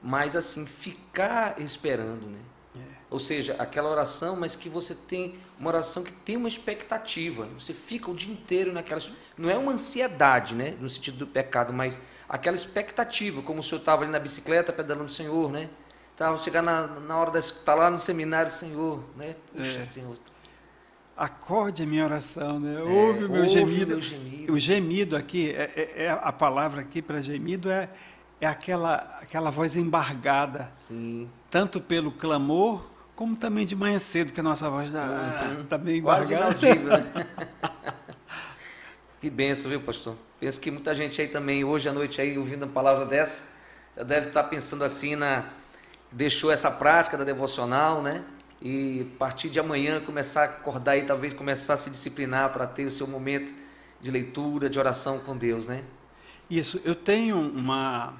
mas 0.03 0.35
assim 0.35 0.65
ficar 0.67 1.61
esperando, 1.61 2.27
né? 2.27 2.39
É. 2.75 2.81
Ou 3.11 3.19
seja, 3.19 3.55
aquela 3.59 3.91
oração, 3.91 4.35
mas 4.37 4.57
que 4.57 4.69
você 4.69 4.95
tem 4.95 5.35
uma 5.59 5.69
oração 5.69 6.03
que 6.03 6.12
tem 6.12 6.37
uma 6.37 6.49
expectativa. 6.49 7.45
Né? 7.45 7.53
Você 7.59 7.75
fica 7.75 8.11
o 8.11 8.15
dia 8.15 8.33
inteiro 8.33 8.73
naquela. 8.73 9.00
Não 9.37 9.50
é 9.50 9.59
uma 9.59 9.73
ansiedade, 9.73 10.55
né? 10.55 10.77
No 10.81 10.89
sentido 10.89 11.19
do 11.19 11.27
pecado, 11.27 11.73
mas 11.73 12.00
aquela 12.29 12.57
expectativa, 12.57 13.43
como 13.43 13.61
o 13.61 13.62
senhor 13.62 13.81
estava 13.81 14.03
ali 14.03 14.11
na 14.11 14.19
bicicleta 14.19 14.73
pedalando 14.73 15.07
o 15.07 15.11
Senhor, 15.12 15.53
né? 15.53 15.69
Estava 16.12 16.39
chegar 16.39 16.62
na, 16.62 16.87
na 16.87 17.19
hora 17.19 17.31
da 17.31 17.41
tá 17.65 17.75
lá 17.75 17.91
no 17.91 17.99
seminário, 17.99 18.50
Senhor, 18.50 19.03
né? 19.17 19.37
Puxa, 19.55 19.81
é. 19.81 19.85
Senhor, 19.85 20.17
acorde 21.21 21.83
a 21.83 21.87
minha 21.87 22.03
oração, 22.03 22.59
né? 22.59 22.81
É, 22.81 22.83
ouve 22.83 23.25
o 23.27 23.31
meu 23.31 23.43
ouve 23.43 23.53
gemido. 23.53 23.87
Meu 23.89 24.00
gemido. 24.00 24.53
O 24.55 24.59
gemido 24.59 25.17
aqui, 25.17 25.50
é, 25.50 25.71
é, 25.77 26.05
é 26.05 26.11
a 26.11 26.33
palavra 26.33 26.81
aqui 26.81 27.03
para 27.03 27.21
gemido 27.21 27.71
é, 27.71 27.91
é 28.41 28.47
aquela, 28.47 29.19
aquela 29.21 29.50
voz 29.50 29.77
embargada. 29.77 30.71
Sim. 30.73 31.29
Tanto 31.50 31.79
pelo 31.79 32.11
clamor, 32.11 32.83
como 33.15 33.37
também 33.37 33.67
de 33.67 33.77
manhã 33.77 33.99
cedo, 33.99 34.33
que 34.33 34.41
a 34.41 34.43
nossa 34.43 34.71
voz 34.71 34.87
está 34.87 35.05
uhum. 35.59 35.67
tá 35.67 35.77
bem 35.77 36.00
Quase 36.00 36.33
inaudível, 36.33 36.89
né? 36.89 37.27
que 39.21 39.29
benção, 39.29 39.71
viu, 39.71 39.81
pastor? 39.83 40.17
Penso 40.41 40.59
que 40.59 40.71
muita 40.71 40.95
gente 40.95 41.21
aí 41.21 41.29
também, 41.29 41.62
hoje 41.65 41.87
à 41.87 41.93
noite, 41.93 42.19
aí, 42.19 42.39
ouvindo 42.39 42.62
uma 42.62 42.73
palavra 42.73 43.05
dessa, 43.05 43.53
já 43.95 44.03
deve 44.03 44.29
estar 44.29 44.45
pensando 44.45 44.85
assim 44.85 45.17
na... 45.17 45.45
Deixou 46.11 46.50
essa 46.50 46.71
prática 46.71 47.19
da 47.19 47.25
devocional, 47.25 48.00
né? 48.00 48.25
E 48.61 49.07
a 49.14 49.19
partir 49.19 49.49
de 49.49 49.59
amanhã 49.59 50.00
começar 50.00 50.43
a 50.43 50.45
acordar 50.45 50.97
e 50.97 51.02
talvez 51.02 51.33
começar 51.33 51.75
a 51.75 51.76
se 51.76 51.90
disciplinar 51.90 52.52
para 52.52 52.67
ter 52.67 52.85
o 52.85 52.90
seu 52.90 53.07
momento 53.07 53.55
de 54.00 54.11
leitura, 54.11 54.69
de 54.69 54.79
oração 54.79 55.19
com 55.19 55.37
Deus, 55.37 55.67
né? 55.67 55.85
Isso, 56.49 56.81
eu 56.85 56.95
tenho 56.95 57.38
uma 57.38 58.14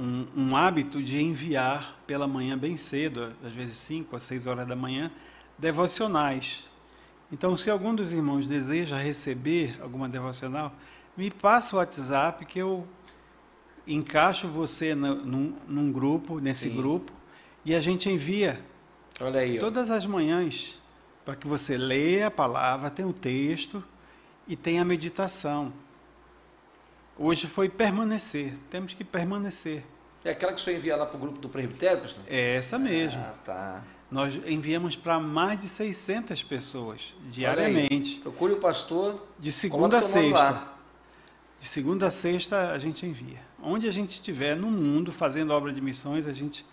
um, 0.00 0.26
um 0.34 0.56
hábito 0.56 1.02
de 1.02 1.20
enviar 1.22 1.96
pela 2.06 2.26
manhã 2.26 2.56
bem 2.56 2.76
cedo, 2.76 3.34
às 3.44 3.52
vezes 3.52 3.76
5 3.78 4.16
a 4.16 4.18
6 4.18 4.46
horas 4.46 4.66
da 4.66 4.74
manhã, 4.74 5.12
devocionais. 5.58 6.64
Então, 7.30 7.56
se 7.56 7.70
algum 7.70 7.94
dos 7.94 8.12
irmãos 8.12 8.46
deseja 8.46 8.96
receber 8.96 9.78
alguma 9.80 10.08
devocional, 10.08 10.74
me 11.16 11.30
passa 11.30 11.76
o 11.76 11.78
WhatsApp 11.78 12.44
que 12.46 12.58
eu 12.58 12.86
encaixo 13.86 14.48
você 14.48 14.94
no, 14.94 15.16
num, 15.16 15.54
num 15.68 15.92
grupo, 15.92 16.40
nesse 16.40 16.70
Sim. 16.70 16.76
grupo, 16.76 17.12
e 17.64 17.74
a 17.74 17.80
gente 17.80 18.08
envia 18.08 18.58
Olha 19.20 19.40
aí. 19.40 19.58
Ó. 19.58 19.60
Todas 19.60 19.90
as 19.90 20.06
manhãs, 20.06 20.80
para 21.24 21.36
que 21.36 21.46
você 21.46 21.76
leia 21.76 22.28
a 22.28 22.30
palavra, 22.30 22.90
tem 22.90 23.04
o 23.04 23.12
texto 23.12 23.82
e 24.48 24.56
tem 24.56 24.80
a 24.80 24.84
meditação. 24.84 25.72
Hoje 27.18 27.46
foi 27.46 27.68
permanecer. 27.68 28.54
Temos 28.70 28.94
que 28.94 29.04
permanecer. 29.04 29.84
É 30.24 30.30
aquela 30.30 30.52
que 30.52 30.60
o 30.60 30.62
senhor 30.62 30.76
envia 30.76 30.96
lá 30.96 31.06
para 31.06 31.16
o 31.16 31.20
grupo 31.20 31.38
do 31.38 31.48
presbitério, 31.48 32.02
pastor? 32.02 32.24
É 32.26 32.56
essa 32.56 32.78
mesmo. 32.78 33.20
Ah, 33.20 33.34
tá. 33.44 33.82
Nós 34.10 34.34
enviamos 34.46 34.96
para 34.96 35.20
mais 35.20 35.60
de 35.60 35.68
600 35.68 36.42
pessoas 36.42 37.14
diariamente. 37.30 38.20
Procure 38.20 38.54
o 38.54 38.56
pastor. 38.56 39.26
De 39.38 39.52
segunda 39.52 39.98
a 39.98 40.02
sexta. 40.02 40.62
De 41.60 41.68
segunda 41.68 42.06
a 42.06 42.10
sexta 42.10 42.72
a 42.72 42.78
gente 42.78 43.06
envia. 43.06 43.38
Onde 43.62 43.86
a 43.86 43.90
gente 43.90 44.10
estiver 44.10 44.56
no 44.56 44.70
mundo 44.70 45.12
fazendo 45.12 45.52
obra 45.52 45.72
de 45.72 45.80
missões, 45.80 46.26
a 46.26 46.32
gente 46.32 46.66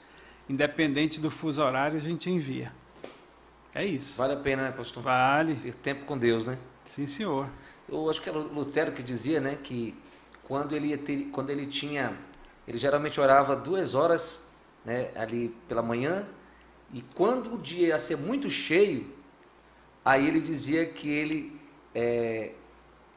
independente 0.49 1.19
do 1.19 1.29
fuso 1.29 1.61
horário, 1.61 1.97
a 1.97 2.01
gente 2.01 2.29
envia. 2.29 2.71
É 3.73 3.85
isso. 3.85 4.17
Vale 4.17 4.33
a 4.33 4.37
pena, 4.37 4.63
né, 4.63 4.71
pastor? 4.71 5.03
Vale. 5.03 5.55
Ter 5.55 5.75
tempo 5.75 6.05
com 6.05 6.17
Deus, 6.17 6.47
né? 6.47 6.57
Sim, 6.85 7.05
senhor. 7.05 7.49
Eu 7.87 8.09
acho 8.09 8.21
que 8.21 8.29
era 8.29 8.37
Lutero 8.37 8.91
que 8.91 9.03
dizia, 9.03 9.39
né, 9.39 9.57
que 9.61 9.95
quando 10.43 10.75
ele, 10.75 10.95
ter, 10.97 11.29
quando 11.31 11.49
ele 11.49 11.65
tinha, 11.65 12.17
ele 12.67 12.77
geralmente 12.77 13.19
orava 13.19 13.55
duas 13.55 13.93
horas, 13.93 14.49
né, 14.83 15.11
ali 15.15 15.55
pela 15.67 15.81
manhã, 15.81 16.25
e 16.93 17.01
quando 17.15 17.53
o 17.55 17.57
dia 17.57 17.89
ia 17.89 17.99
ser 17.99 18.17
muito 18.17 18.49
cheio, 18.49 19.13
aí 20.03 20.27
ele 20.27 20.39
dizia 20.39 20.85
que 20.85 21.09
ele 21.09 21.59
é, 21.93 22.53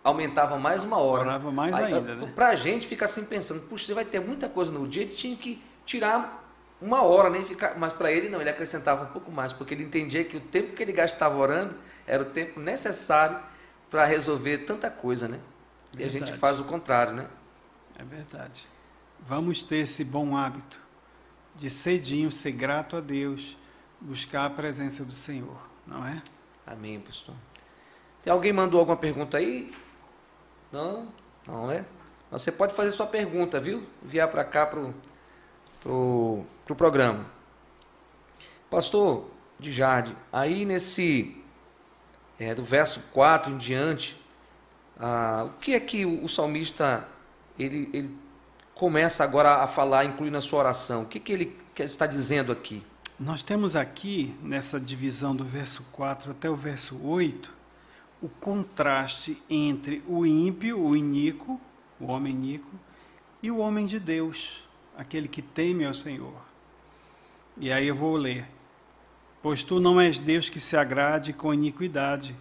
aumentava 0.03 0.59
mais 0.59 0.83
uma 0.83 0.99
hora. 0.99 1.23
Orava 1.23 1.53
mais 1.53 1.75
aí, 1.75 1.95
ainda, 1.95 2.17
né? 2.17 2.33
Para 2.35 2.49
a 2.49 2.55
gente 2.55 2.87
fica 2.87 3.05
assim 3.05 3.25
pensando, 3.25 3.63
puxa, 3.63 3.87
você 3.87 3.95
vai 3.95 4.05
ter 4.05 4.21
muita 4.21 4.49
coisa 4.49 4.73
no 4.73 4.87
dia, 4.89 5.03
ele 5.03 5.13
tinha 5.13 5.37
que 5.37 5.63
tirar 5.87 6.50
uma 6.81 7.03
hora, 7.03 7.29
nem 7.29 7.45
ficar. 7.45 7.79
Mas 7.79 7.93
para 7.93 8.11
ele 8.11 8.29
não, 8.29 8.41
ele 8.41 8.51
acrescentava 8.51 9.05
um 9.05 9.09
pouco 9.09 9.31
mais, 9.31 9.53
porque 9.53 9.75
ele 9.75 9.85
entendia 9.85 10.25
que 10.25 10.37
o 10.37 10.41
tempo 10.41 10.75
que 10.75 10.83
ele 10.83 10.93
gastava 10.93 11.37
orando 11.37 11.75
era 12.07 12.23
o 12.23 12.27
tempo 12.27 12.59
necessário 12.59 13.39
para 13.91 14.05
resolver 14.05 14.59
tanta 14.59 14.91
coisa, 14.91 15.29
né? 15.29 15.41
Verdade. 15.93 16.03
E 16.03 16.05
a 16.05 16.09
gente 16.09 16.39
faz 16.39 16.61
o 16.61 16.65
contrário, 16.65 17.13
né? 17.13 17.27
É 17.99 18.05
verdade. 18.05 18.67
Vamos 19.21 19.63
ter 19.63 19.77
esse 19.77 20.05
bom 20.05 20.37
hábito 20.37 20.81
de 21.55 21.69
cedinho 21.69 22.33
ser 22.33 22.53
grato 22.53 22.97
a 22.97 23.01
Deus, 23.01 23.59
buscar 24.01 24.47
a 24.47 24.51
presença 24.51 25.05
do 25.05 25.13
Senhor, 25.13 25.59
não 25.87 26.07
é? 26.07 26.23
Amém, 26.67 26.99
pastor. 26.99 27.35
Tem 28.23 28.33
alguém 28.33 28.53
mandou 28.53 28.81
alguma 28.81 28.97
pergunta 28.97 29.37
aí? 29.37 29.73
Não? 30.73 31.09
Não, 31.47 31.71
é? 31.71 31.85
Você 32.31 32.53
pode 32.53 32.75
fazer 32.75 32.93
sua 32.93 33.07
pergunta, 33.07 33.61
viu? 33.61 33.87
Enviar 34.05 34.29
para 34.29 34.45
cá 34.45 34.65
para 34.65 34.81
o 34.81 34.95
pro, 35.81 36.45
pro 36.65 36.75
programa. 36.75 37.27
Pastor 38.71 39.31
de 39.59 39.73
Jardim, 39.73 40.15
aí 40.33 40.65
nesse 40.65 41.37
é, 42.39 42.55
do 42.55 42.65
verso 42.65 43.01
4 43.13 43.53
em 43.53 43.59
diante, 43.59 44.21
ah, 44.99 45.49
o 45.49 45.59
que 45.61 45.75
é 45.75 45.81
que 45.81 46.07
o, 46.07 46.25
o 46.25 46.29
salmista 46.29 47.07
ele, 47.59 47.91
ele, 47.93 48.17
começa 48.75 49.23
agora 49.23 49.63
a 49.63 49.67
falar, 49.67 50.05
incluindo 50.05 50.33
na 50.33 50.41
sua 50.41 50.61
oração? 50.61 51.03
O 51.03 51.07
que, 51.07 51.21
que 51.21 51.33
ele 51.33 51.57
está 51.77 52.07
dizendo 52.07 52.51
aqui? 52.51 52.83
Nós 53.19 53.43
temos 53.43 53.77
aqui, 53.77 54.35
nessa 54.43 54.81
divisão 54.81 55.37
do 55.37 55.45
verso 55.45 55.85
4 55.93 56.31
até 56.31 56.49
o 56.49 56.57
verso 56.57 56.99
8, 57.05 57.53
o 58.23 58.29
contraste 58.29 59.43
entre 59.51 60.03
o 60.07 60.25
ímpio, 60.25 60.81
o 60.81 60.97
iníquo, 60.97 61.61
o 61.99 62.07
homem 62.07 62.33
iníquo, 62.33 62.71
e 63.43 63.51
o 63.51 63.59
homem 63.59 63.85
de 63.85 63.99
Deus, 63.99 64.63
aquele 65.01 65.29
que 65.29 65.41
teme 65.41 65.87
ao 65.87 65.95
Senhor. 65.95 66.35
E 67.57 67.73
aí 67.73 67.89
eu 67.89 67.95
vou 67.95 68.17
ler. 68.17 68.47
Pois 69.43 69.65
tu 69.65 69.81
não 69.81 69.99
és 69.99 70.19
Deus 70.19 70.51
que 70.51 70.61
se 70.61 70.77
agrade 70.77 71.33
com 71.33 71.55
iniquidade, 71.55 72.37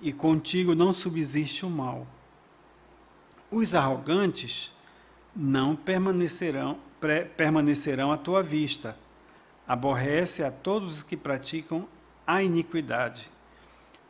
e 0.00 0.12
contigo 0.12 0.74
não 0.74 0.92
subsiste 0.92 1.64
o 1.64 1.70
mal. 1.70 2.04
Os 3.48 3.72
arrogantes 3.72 4.72
não 5.34 5.76
permanecerão, 5.76 6.76
permanecerão 7.36 8.10
à 8.10 8.16
tua 8.16 8.42
vista. 8.42 8.98
Aborrece 9.66 10.42
a 10.42 10.50
todos 10.50 10.96
os 10.96 11.02
que 11.04 11.16
praticam 11.16 11.86
a 12.26 12.42
iniquidade. 12.42 13.30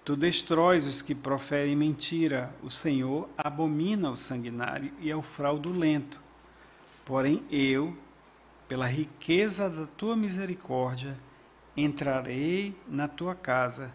Tu 0.02 0.16
destróis 0.16 0.86
os 0.86 1.02
que 1.02 1.14
proferem 1.14 1.76
mentira. 1.76 2.54
O 2.62 2.70
Senhor 2.70 3.28
abomina 3.36 4.10
o 4.10 4.16
sanguinário 4.16 4.94
e 4.98 5.10
é 5.10 5.16
o 5.16 5.20
fraudulento. 5.20 6.24
Porém, 7.06 7.44
eu, 7.52 7.96
pela 8.66 8.84
riqueza 8.84 9.70
da 9.70 9.86
tua 9.86 10.16
misericórdia, 10.16 11.16
entrarei 11.76 12.74
na 12.88 13.06
tua 13.06 13.32
casa 13.32 13.92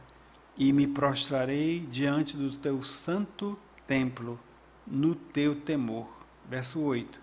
e 0.58 0.72
me 0.72 0.88
prostrarei 0.88 1.82
diante 1.82 2.38
do 2.38 2.56
teu 2.58 2.82
santo 2.84 3.60
templo, 3.86 4.40
no 4.88 5.14
teu 5.14 5.60
temor. 5.60 6.08
Verso 6.50 6.80
8. 6.80 7.20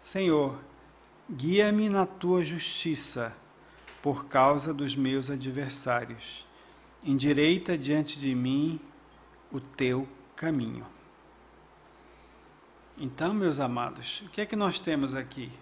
Senhor, 0.00 0.58
guia-me 1.30 1.88
na 1.88 2.04
tua 2.04 2.44
justiça, 2.44 3.32
por 4.02 4.26
causa 4.26 4.74
dos 4.74 4.96
meus 4.96 5.30
adversários. 5.30 6.44
Endireita 7.00 7.78
diante 7.78 8.18
de 8.18 8.34
mim 8.34 8.80
o 9.52 9.60
teu 9.60 10.08
caminho. 10.34 10.97
Então, 13.00 13.32
meus 13.32 13.60
amados, 13.60 14.24
o 14.26 14.28
que 14.28 14.40
é 14.40 14.46
que 14.46 14.56
nós 14.56 14.80
temos 14.80 15.14
aqui? 15.14 15.52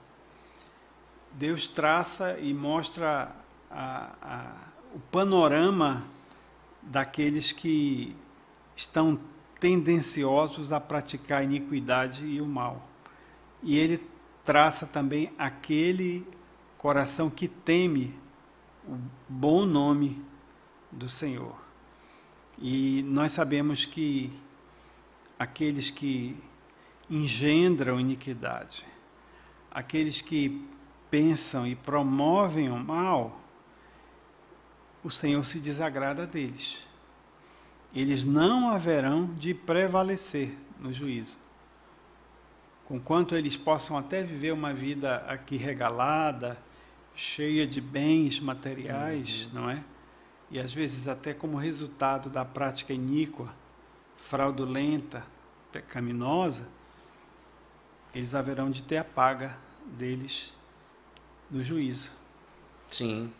Deus 1.33 1.67
traça 1.67 2.39
e 2.39 2.55
mostra 2.55 3.31
a, 3.71 4.11
a, 4.23 4.53
o 4.95 4.99
panorama 4.99 6.03
daqueles 6.81 7.53
que 7.53 8.17
estão 8.75 9.21
tendenciosos 9.61 10.73
a 10.73 10.81
praticar 10.81 11.43
a 11.43 11.45
iniquidade 11.45 12.25
e 12.25 12.41
o 12.41 12.47
mal. 12.47 12.89
E 13.63 13.79
ele 13.79 14.03
traça 14.43 14.87
também 14.87 15.31
aquele 15.37 16.27
coração 16.79 17.29
que 17.29 17.49
teme 17.49 18.15
o 18.89 18.97
bom 19.29 19.67
nome 19.67 20.25
do 20.91 21.07
Senhor. 21.07 21.55
E 22.59 23.03
nós 23.03 23.33
sabemos 23.33 23.85
que 23.85 24.33
aqueles 25.39 25.91
que 25.91 26.35
engendram 27.09 28.01
iniquidade, 28.01 28.85
aqueles 29.71 30.21
que 30.21 30.67
pensam 31.11 31.67
e 31.67 31.75
promovem 31.75 32.69
o 32.69 32.77
mal, 32.77 33.41
o 35.03 35.11
Senhor 35.11 35.45
se 35.45 35.61
desagrada 35.61 36.27
deles. 36.27 36.85
Eles 37.95 38.25
não 38.25 38.69
haverão 38.69 39.27
de 39.35 39.55
prevalecer 39.55 40.57
no 40.81 40.93
juízo. 40.93 41.39
Conquanto 42.87 43.37
eles 43.37 43.57
possam 43.57 43.97
até 43.97 44.23
viver 44.23 44.53
uma 44.53 44.73
vida 44.73 45.17
aqui 45.29 45.57
regalada, 45.57 46.59
cheia 47.15 47.67
de 47.67 47.81
bens 47.81 48.39
materiais, 48.39 49.47
uhum. 49.47 49.61
não 49.61 49.71
é? 49.71 49.83
E 50.51 50.59
às 50.61 50.73
vezes 50.73 51.09
até 51.09 51.33
como 51.33 51.57
resultado 51.57 52.29
da 52.29 52.45
prática 52.45 52.93
iníqua, 52.93 53.53
fraudulenta, 54.17 55.25
pecaminosa, 55.73 56.69
eles 58.17 58.35
haverão 58.35 58.71
de 58.71 58.83
ter 58.83 58.97
a 58.97 59.05
paga 59.05 59.55
deles 59.85 60.51
no 61.51 61.63
juízo. 61.63 62.11
Sim. 62.89 63.31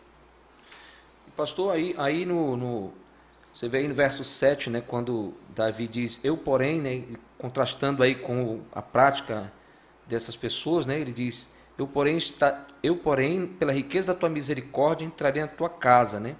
Pastor, 1.35 1.73
aí, 1.73 1.95
aí 1.97 2.25
no, 2.25 2.55
no, 2.55 2.93
Você 3.51 3.67
vê 3.67 3.79
aí 3.79 3.87
no 3.87 3.95
verso 3.95 4.23
7, 4.23 4.69
né, 4.69 4.81
quando 4.81 5.33
Davi 5.49 5.87
diz, 5.87 6.23
eu 6.23 6.37
porém, 6.37 6.79
né, 6.79 7.03
contrastando 7.39 8.03
aí 8.03 8.13
com 8.13 8.61
a 8.71 8.81
prática 8.81 9.51
dessas 10.05 10.37
pessoas, 10.37 10.85
né, 10.85 10.99
ele 10.99 11.11
diz, 11.11 11.51
eu 11.75 11.87
porém, 11.87 12.17
está, 12.17 12.65
eu 12.83 12.97
porém, 12.97 13.47
pela 13.47 13.71
riqueza 13.71 14.07
da 14.07 14.13
tua 14.13 14.29
misericórdia, 14.29 15.05
entrarei 15.05 15.41
na 15.41 15.47
tua 15.47 15.69
casa, 15.69 16.19
né? 16.19 16.35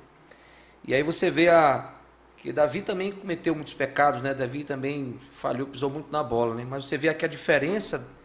E 0.84 0.94
aí 0.94 1.04
você 1.04 1.30
vê 1.30 1.50
a, 1.50 1.94
que 2.38 2.52
Davi 2.52 2.82
também 2.82 3.12
cometeu 3.12 3.54
muitos 3.54 3.74
pecados, 3.74 4.22
né? 4.22 4.34
Davi 4.34 4.64
também 4.64 5.18
falhou, 5.20 5.68
pisou 5.68 5.90
muito 5.90 6.12
na 6.12 6.24
bola, 6.24 6.56
né? 6.56 6.66
Mas 6.68 6.86
você 6.86 6.98
vê 6.98 7.10
aqui 7.10 7.26
a 7.26 7.28
diferença 7.28 8.17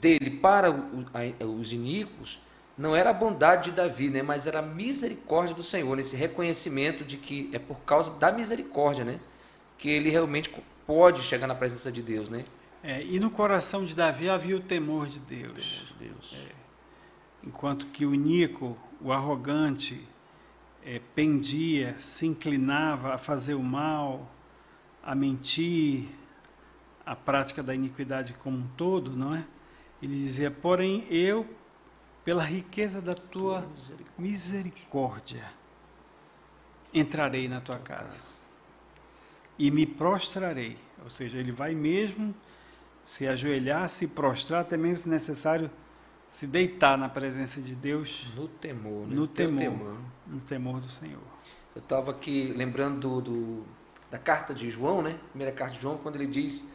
dele 0.00 0.30
para 0.30 0.70
os 0.70 1.72
iníquos, 1.72 2.40
não 2.76 2.96
era 2.96 3.10
a 3.10 3.12
bondade 3.12 3.70
de 3.70 3.76
Davi, 3.76 4.08
né, 4.08 4.22
mas 4.22 4.46
era 4.46 4.58
a 4.60 4.62
misericórdia 4.62 5.54
do 5.54 5.62
Senhor, 5.62 5.98
esse 5.98 6.16
reconhecimento 6.16 7.04
de 7.04 7.16
que 7.16 7.50
é 7.52 7.58
por 7.58 7.80
causa 7.82 8.12
da 8.18 8.32
misericórdia, 8.32 9.04
né, 9.04 9.20
que 9.78 9.88
ele 9.88 10.10
realmente 10.10 10.50
pode 10.86 11.22
chegar 11.22 11.46
na 11.46 11.54
presença 11.54 11.90
de 11.92 12.02
Deus, 12.02 12.28
né? 12.28 12.44
É, 12.82 13.02
e 13.02 13.20
no 13.20 13.30
coração 13.30 13.84
de 13.84 13.94
Davi 13.94 14.28
havia 14.28 14.56
o 14.56 14.60
temor 14.60 15.06
de 15.06 15.20
Deus. 15.20 15.54
Temor 15.54 15.86
de 15.86 16.08
Deus. 16.08 16.36
É, 16.36 16.52
enquanto 17.44 17.86
que 17.86 18.04
o 18.04 18.12
Nico, 18.12 18.76
o 19.00 19.12
arrogante, 19.12 20.04
é, 20.84 21.00
pendia, 21.14 21.96
se 22.00 22.26
inclinava 22.26 23.14
a 23.14 23.18
fazer 23.18 23.54
o 23.54 23.62
mal, 23.62 24.28
a 25.02 25.14
mentir, 25.14 26.08
a 27.04 27.14
prática 27.14 27.62
da 27.62 27.74
iniquidade 27.74 28.32
como 28.34 28.58
um 28.58 28.66
todo, 28.76 29.16
não 29.16 29.34
é? 29.34 29.44
Ele 30.02 30.16
dizia: 30.16 30.50
Porém, 30.50 31.06
eu 31.08 31.46
pela 32.24 32.42
riqueza 32.42 33.00
da 33.00 33.14
tua 33.14 33.66
misericórdia, 34.16 35.44
entrarei 36.94 37.48
na 37.48 37.60
tua 37.60 37.78
casa 37.78 38.40
e 39.58 39.70
me 39.70 39.86
prostrarei. 39.86 40.78
Ou 41.02 41.10
seja, 41.10 41.38
ele 41.38 41.50
vai 41.50 41.74
mesmo 41.74 42.34
se 43.04 43.26
ajoelhar, 43.26 43.88
se 43.88 44.06
prostrar, 44.06 44.60
até 44.60 44.76
mesmo 44.76 44.98
se 44.98 45.08
necessário 45.08 45.70
se 46.28 46.46
deitar 46.46 46.96
na 46.96 47.08
presença 47.08 47.60
de 47.60 47.74
Deus. 47.74 48.28
No 48.34 48.48
temor, 48.48 49.06
né? 49.06 49.14
No 49.14 49.26
temor, 49.26 49.58
temor. 49.58 49.98
No 50.26 50.40
temor 50.40 50.80
do 50.80 50.88
Senhor. 50.88 51.20
Eu 51.74 51.82
estava 51.82 52.10
aqui 52.10 52.52
lembrando 52.56 53.00
do, 53.00 53.20
do, 53.20 53.66
da 54.10 54.18
carta 54.18 54.54
de 54.54 54.70
João, 54.70 55.02
né? 55.02 55.18
Primeira 55.30 55.52
carta 55.52 55.74
de 55.74 55.80
João, 55.80 55.98
quando 55.98 56.16
ele 56.16 56.26
diz 56.26 56.72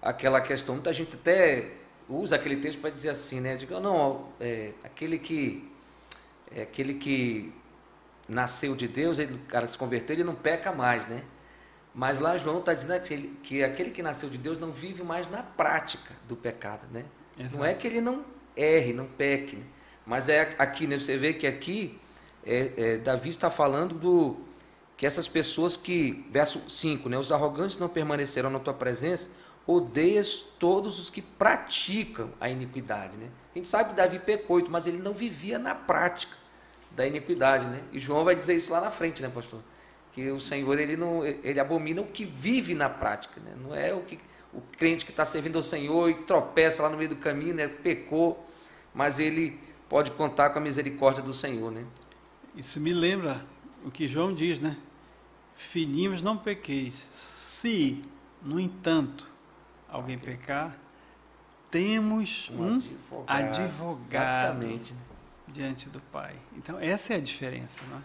aquela 0.00 0.40
questão. 0.40 0.74
Muita 0.74 0.92
gente 0.92 1.14
até 1.14 1.77
usa 2.08 2.36
aquele 2.36 2.56
texto 2.56 2.80
para 2.80 2.90
dizer 2.90 3.10
assim, 3.10 3.40
né? 3.40 3.56
Diga, 3.56 3.80
não, 3.80 4.28
é, 4.40 4.72
aquele 4.82 5.18
que 5.18 5.70
é, 6.54 6.62
aquele 6.62 6.94
que 6.94 7.52
nasceu 8.28 8.74
de 8.74 8.86
Deus, 8.88 9.18
ele, 9.18 9.34
o 9.34 9.38
cara 9.40 9.66
se 9.66 9.76
converteu, 9.76 10.14
ele 10.14 10.24
não 10.24 10.34
peca 10.34 10.72
mais, 10.72 11.06
né? 11.06 11.22
Mas 11.94 12.20
lá 12.20 12.36
João 12.36 12.58
está 12.58 12.72
dizendo 12.74 13.00
que, 13.02 13.14
ele, 13.14 13.38
que 13.42 13.64
aquele 13.64 13.90
que 13.90 14.02
nasceu 14.02 14.28
de 14.28 14.38
Deus 14.38 14.58
não 14.58 14.70
vive 14.70 15.02
mais 15.02 15.28
na 15.28 15.42
prática 15.42 16.14
do 16.28 16.36
pecado, 16.36 16.86
né? 16.92 17.04
Exato. 17.38 17.56
Não 17.56 17.64
é 17.64 17.74
que 17.74 17.86
ele 17.86 18.00
não 18.00 18.24
erre, 18.56 18.92
não 18.92 19.06
peque, 19.06 19.56
né? 19.56 19.64
mas 20.04 20.28
é 20.28 20.54
aqui, 20.58 20.86
né? 20.86 20.98
Você 20.98 21.16
vê 21.16 21.34
que 21.34 21.46
aqui 21.46 21.98
é, 22.44 22.72
é, 22.76 22.96
Davi 22.98 23.30
está 23.30 23.50
falando 23.50 23.94
do 23.94 24.36
que 24.96 25.06
essas 25.06 25.28
pessoas 25.28 25.76
que, 25.76 26.26
verso 26.30 26.68
5, 26.68 27.08
né? 27.08 27.18
Os 27.18 27.30
arrogantes 27.30 27.78
não 27.78 27.88
permanecerão 27.88 28.50
na 28.50 28.58
tua 28.58 28.74
presença, 28.74 29.30
odeias 29.68 30.46
todos 30.58 30.98
os 30.98 31.10
que 31.10 31.20
praticam 31.20 32.30
a 32.40 32.48
iniquidade. 32.48 33.18
Né? 33.18 33.28
A 33.54 33.58
gente 33.58 33.68
sabe 33.68 33.90
que 33.90 33.96
Davi 33.96 34.18
pecou, 34.18 34.64
mas 34.70 34.86
ele 34.86 34.96
não 34.96 35.12
vivia 35.12 35.58
na 35.58 35.74
prática 35.74 36.34
da 36.90 37.06
iniquidade. 37.06 37.66
Né? 37.66 37.82
E 37.92 37.98
João 37.98 38.24
vai 38.24 38.34
dizer 38.34 38.56
isso 38.56 38.72
lá 38.72 38.80
na 38.80 38.90
frente, 38.90 39.20
né, 39.20 39.28
pastor? 39.28 39.60
Que 40.10 40.30
o 40.30 40.40
Senhor 40.40 40.78
ele 40.78 40.96
não, 40.96 41.22
ele 41.22 41.60
abomina 41.60 42.00
o 42.00 42.06
que 42.06 42.24
vive 42.24 42.74
na 42.74 42.88
prática, 42.88 43.38
né? 43.42 43.52
não 43.62 43.74
é 43.74 43.92
o 43.92 44.00
que 44.00 44.18
o 44.54 44.62
crente 44.78 45.04
que 45.04 45.10
está 45.10 45.26
servindo 45.26 45.56
ao 45.56 45.62
Senhor 45.62 46.08
e 46.08 46.14
tropeça 46.14 46.82
lá 46.82 46.88
no 46.88 46.96
meio 46.96 47.10
do 47.10 47.16
caminho, 47.16 47.52
né? 47.52 47.68
pecou, 47.68 48.42
mas 48.94 49.18
ele 49.18 49.60
pode 49.86 50.12
contar 50.12 50.48
com 50.48 50.58
a 50.58 50.62
misericórdia 50.62 51.22
do 51.22 51.34
Senhor. 51.34 51.70
Né? 51.70 51.84
Isso 52.56 52.80
me 52.80 52.94
lembra 52.94 53.44
o 53.84 53.90
que 53.90 54.08
João 54.08 54.32
diz, 54.32 54.58
né? 54.58 54.78
Filhinhos, 55.54 56.22
não 56.22 56.38
pequeis. 56.38 56.94
Se, 56.94 58.00
no 58.42 58.58
entanto, 58.58 59.30
alguém 59.88 60.18
pecar, 60.18 60.76
temos 61.70 62.50
um, 62.52 62.74
um 62.74 63.24
advogado, 63.26 64.66
advogado 64.66 64.96
diante 65.46 65.88
do 65.88 66.00
Pai. 66.00 66.36
Então, 66.56 66.78
essa 66.78 67.14
é 67.14 67.16
a 67.16 67.20
diferença, 67.20 67.80
não 67.90 67.98
é? 67.98 68.02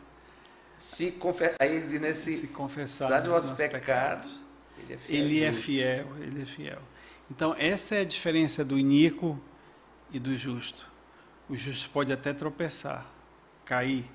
Se, 0.77 1.11
confer... 1.11 1.55
Aí 1.59 1.75
ele 1.75 1.85
diz 1.85 1.99
nesse, 1.99 2.37
se 2.37 2.47
confessar 2.47 3.21
os 3.21 3.29
nossos 3.29 3.51
pecados, 3.51 4.31
pecados, 4.31 4.39
ele, 4.77 4.93
é 4.93 4.97
fiel, 4.97 5.17
ele 5.17 5.43
é 5.43 5.53
fiel, 5.53 6.07
ele 6.19 6.41
é 6.41 6.45
fiel. 6.45 6.81
Então, 7.29 7.55
essa 7.57 7.95
é 7.95 8.01
a 8.01 8.05
diferença 8.05 8.65
do 8.65 8.77
iníquo 8.77 9.39
e 10.11 10.19
do 10.19 10.37
justo. 10.37 10.91
O 11.49 11.55
justo 11.55 11.89
pode 11.89 12.11
até 12.11 12.33
tropeçar, 12.33 13.05
cair, 13.65 14.09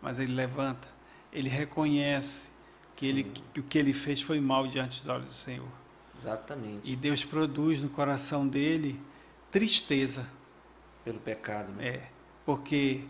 mas 0.00 0.18
ele 0.18 0.32
levanta, 0.32 0.88
ele 1.32 1.48
reconhece 1.48 2.48
que, 2.94 3.06
ele, 3.06 3.24
que 3.24 3.60
o 3.60 3.62
que 3.62 3.78
ele 3.78 3.92
fez 3.92 4.22
foi 4.22 4.40
mal 4.40 4.66
diante 4.66 5.00
dos 5.00 5.08
olhos 5.08 5.26
do 5.26 5.32
Senhor. 5.32 5.83
Exatamente. 6.16 6.90
E 6.90 6.96
Deus 6.96 7.24
produz 7.24 7.80
no 7.80 7.88
coração 7.88 8.46
dele 8.46 9.00
tristeza. 9.50 10.26
Pelo 11.04 11.18
pecado, 11.18 11.72
né? 11.72 11.86
É. 11.86 12.08
Porque 12.44 13.04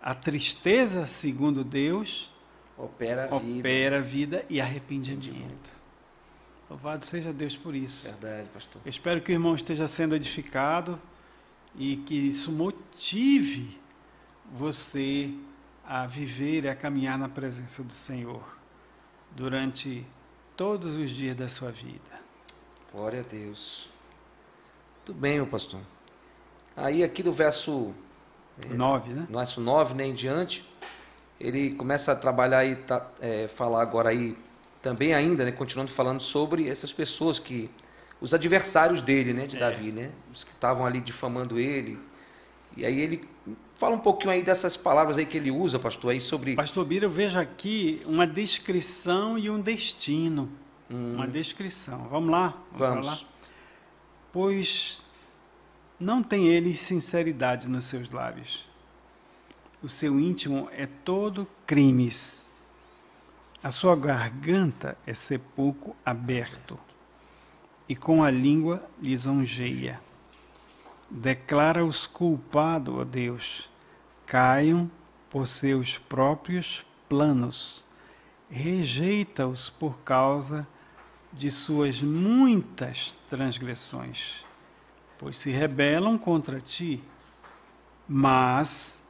a 0.00 0.14
tristeza, 0.14 1.06
segundo 1.06 1.64
Deus, 1.64 2.32
opera 2.76 3.24
a 3.24 3.38
vida, 3.38 3.60
opera 3.60 4.00
vida 4.00 4.44
e 4.48 4.60
arrependimento. 4.60 5.76
Louvado 6.68 7.04
seja 7.04 7.32
Deus 7.32 7.56
por 7.56 7.74
isso. 7.74 8.08
Verdade, 8.08 8.48
pastor. 8.48 8.82
Eu 8.84 8.90
espero 8.90 9.20
que 9.20 9.30
o 9.30 9.34
irmão 9.34 9.54
esteja 9.54 9.86
sendo 9.86 10.14
edificado 10.14 11.00
e 11.76 11.96
que 11.98 12.14
isso 12.14 12.50
motive 12.50 13.78
você 14.52 15.32
a 15.84 16.06
viver 16.06 16.64
e 16.64 16.68
a 16.68 16.74
caminhar 16.74 17.18
na 17.18 17.28
presença 17.28 17.82
do 17.82 17.92
Senhor 17.92 18.56
durante 19.30 20.06
todos 20.56 20.94
os 20.94 21.10
dias 21.10 21.36
da 21.36 21.48
sua 21.48 21.70
vida. 21.70 22.23
Glória 22.94 23.22
a 23.22 23.22
Deus. 23.24 23.88
Tudo 25.04 25.18
bem, 25.18 25.34
meu 25.34 25.48
pastor. 25.48 25.80
Aí 26.76 27.02
aqui 27.02 27.24
do 27.24 27.32
verso 27.32 27.92
9, 28.70 29.10
é, 29.10 29.14
né? 29.14 29.26
No 29.28 29.38
verso 29.38 29.60
9, 29.60 29.94
né, 29.94 30.06
em 30.06 30.14
diante, 30.14 30.64
ele 31.40 31.74
começa 31.74 32.12
a 32.12 32.14
trabalhar 32.14 32.64
e 32.64 32.76
tá, 32.76 33.10
é, 33.20 33.48
falar 33.48 33.82
agora 33.82 34.10
aí 34.10 34.38
também 34.80 35.12
ainda, 35.12 35.44
né, 35.44 35.50
continuando 35.50 35.90
falando 35.90 36.20
sobre 36.20 36.68
essas 36.68 36.92
pessoas 36.92 37.40
que 37.40 37.68
os 38.20 38.32
adversários 38.32 39.02
dele, 39.02 39.32
né, 39.32 39.48
de 39.48 39.56
é. 39.56 39.58
Davi, 39.58 39.90
né, 39.90 40.12
os 40.32 40.44
que 40.44 40.52
estavam 40.52 40.86
ali 40.86 41.00
difamando 41.00 41.58
ele. 41.58 41.98
E 42.76 42.86
aí 42.86 43.00
ele 43.00 43.28
fala 43.76 43.96
um 43.96 44.00
pouquinho 44.00 44.30
aí 44.30 44.42
dessas 44.44 44.76
palavras 44.76 45.18
aí 45.18 45.26
que 45.26 45.36
ele 45.36 45.50
usa, 45.50 45.80
pastor, 45.80 46.12
aí 46.12 46.20
sobre 46.20 46.54
Pastor 46.54 46.84
Bira, 46.84 47.06
eu 47.06 47.10
vejo 47.10 47.40
aqui 47.40 47.92
uma 48.06 48.24
descrição 48.24 49.36
e 49.36 49.50
um 49.50 49.60
destino 49.60 50.48
hum. 50.90 51.14
uma 51.14 51.26
descrição. 51.26 52.08
Vamos 52.08 52.30
lá? 52.30 52.54
Vamos. 52.72 53.06
Vamos. 53.06 53.26
Pois 54.32 55.02
não 55.98 56.22
tem 56.22 56.48
ele 56.48 56.74
sinceridade 56.74 57.68
nos 57.68 57.84
seus 57.84 58.10
lábios. 58.10 58.66
O 59.82 59.88
seu 59.88 60.18
íntimo 60.18 60.68
é 60.72 60.86
todo 60.86 61.46
crimes. 61.66 62.48
A 63.62 63.70
sua 63.70 63.96
garganta 63.96 64.98
é 65.06 65.14
sepulcro 65.14 65.96
aberto, 66.04 66.78
e 67.88 67.96
com 67.96 68.22
a 68.22 68.30
língua 68.30 68.86
lisonjeia. 69.00 70.00
Declara-os 71.08 72.06
culpado, 72.06 72.98
ó 72.98 73.04
Deus, 73.04 73.70
caiam 74.26 74.90
por 75.30 75.46
seus 75.46 75.96
próprios 75.96 76.84
planos, 77.08 77.84
rejeita-os 78.50 79.70
por 79.70 80.00
causa 80.00 80.66
de 81.34 81.50
suas 81.50 82.00
muitas 82.00 83.14
transgressões, 83.28 84.44
pois 85.18 85.36
se 85.36 85.50
rebelam 85.50 86.16
contra 86.16 86.60
ti, 86.60 87.02
mas 88.08 89.02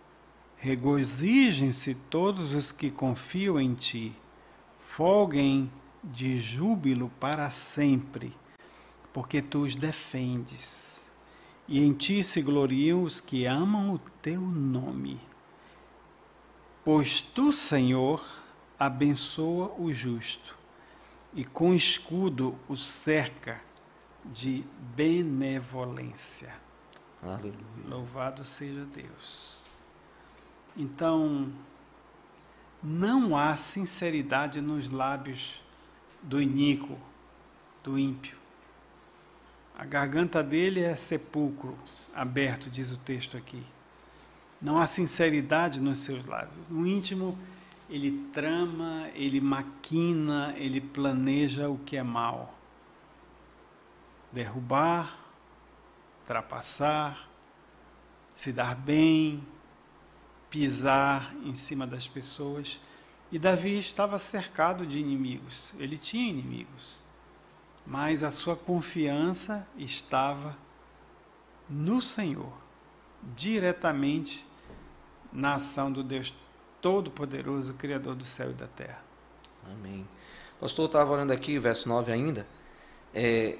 regozijem-se 0.56 1.94
todos 2.08 2.54
os 2.54 2.72
que 2.72 2.90
confiam 2.90 3.60
em 3.60 3.74
ti, 3.74 4.16
folguem 4.78 5.70
de 6.02 6.40
júbilo 6.40 7.10
para 7.20 7.50
sempre, 7.50 8.34
porque 9.12 9.42
tu 9.42 9.62
os 9.62 9.76
defendes, 9.76 11.04
e 11.68 11.80
em 11.80 11.92
ti 11.92 12.22
se 12.22 12.40
gloriam 12.40 13.02
os 13.02 13.20
que 13.20 13.44
amam 13.44 13.92
o 13.92 13.98
teu 13.98 14.40
nome. 14.40 15.20
Pois 16.82 17.20
tu, 17.20 17.52
Senhor, 17.52 18.24
abençoa 18.78 19.74
o 19.78 19.92
justo, 19.92 20.56
e 21.34 21.44
com 21.44 21.74
escudo 21.74 22.56
o 22.68 22.76
cerca 22.76 23.60
de 24.24 24.64
benevolência. 24.94 26.54
Aleluia. 27.22 27.54
Louvado 27.86 28.44
seja 28.44 28.84
Deus. 28.84 29.58
Então, 30.76 31.52
não 32.82 33.36
há 33.36 33.56
sinceridade 33.56 34.60
nos 34.60 34.90
lábios 34.90 35.62
do 36.22 36.40
iníquo, 36.40 36.98
do 37.82 37.98
ímpio. 37.98 38.36
A 39.76 39.84
garganta 39.84 40.42
dele 40.42 40.80
é 40.80 40.94
sepulcro 40.94 41.76
aberto, 42.14 42.70
diz 42.70 42.92
o 42.92 42.96
texto 42.96 43.36
aqui. 43.36 43.62
Não 44.60 44.78
há 44.78 44.86
sinceridade 44.86 45.80
nos 45.80 46.00
seus 46.00 46.24
lábios. 46.24 46.68
No 46.68 46.86
íntimo, 46.86 47.36
ele 47.88 48.10
trama, 48.32 49.08
ele 49.14 49.40
maquina, 49.40 50.54
ele 50.56 50.80
planeja 50.80 51.68
o 51.68 51.78
que 51.78 51.96
é 51.96 52.02
mal. 52.02 52.54
Derrubar, 54.32 55.18
ultrapassar, 56.20 57.28
se 58.34 58.52
dar 58.52 58.74
bem, 58.74 59.46
pisar 60.50 61.34
em 61.44 61.54
cima 61.54 61.86
das 61.86 62.08
pessoas. 62.08 62.80
E 63.30 63.38
Davi 63.38 63.78
estava 63.78 64.18
cercado 64.18 64.86
de 64.86 64.98
inimigos, 64.98 65.72
ele 65.78 65.98
tinha 65.98 66.30
inimigos, 66.30 66.96
mas 67.86 68.22
a 68.22 68.30
sua 68.30 68.56
confiança 68.56 69.66
estava 69.76 70.56
no 71.68 72.00
Senhor, 72.00 72.52
diretamente 73.34 74.46
na 75.32 75.54
ação 75.54 75.90
do 75.90 76.02
Deus 76.02 76.32
Todo-Poderoso, 76.84 77.72
Criador 77.72 78.14
do 78.14 78.26
céu 78.26 78.50
e 78.50 78.52
da 78.52 78.66
terra. 78.66 79.02
Amém. 79.72 80.06
pastor 80.60 80.84
estava 80.84 81.14
olhando 81.14 81.32
aqui, 81.32 81.58
verso 81.58 81.88
9 81.88 82.12
ainda, 82.12 82.46
é, 83.14 83.56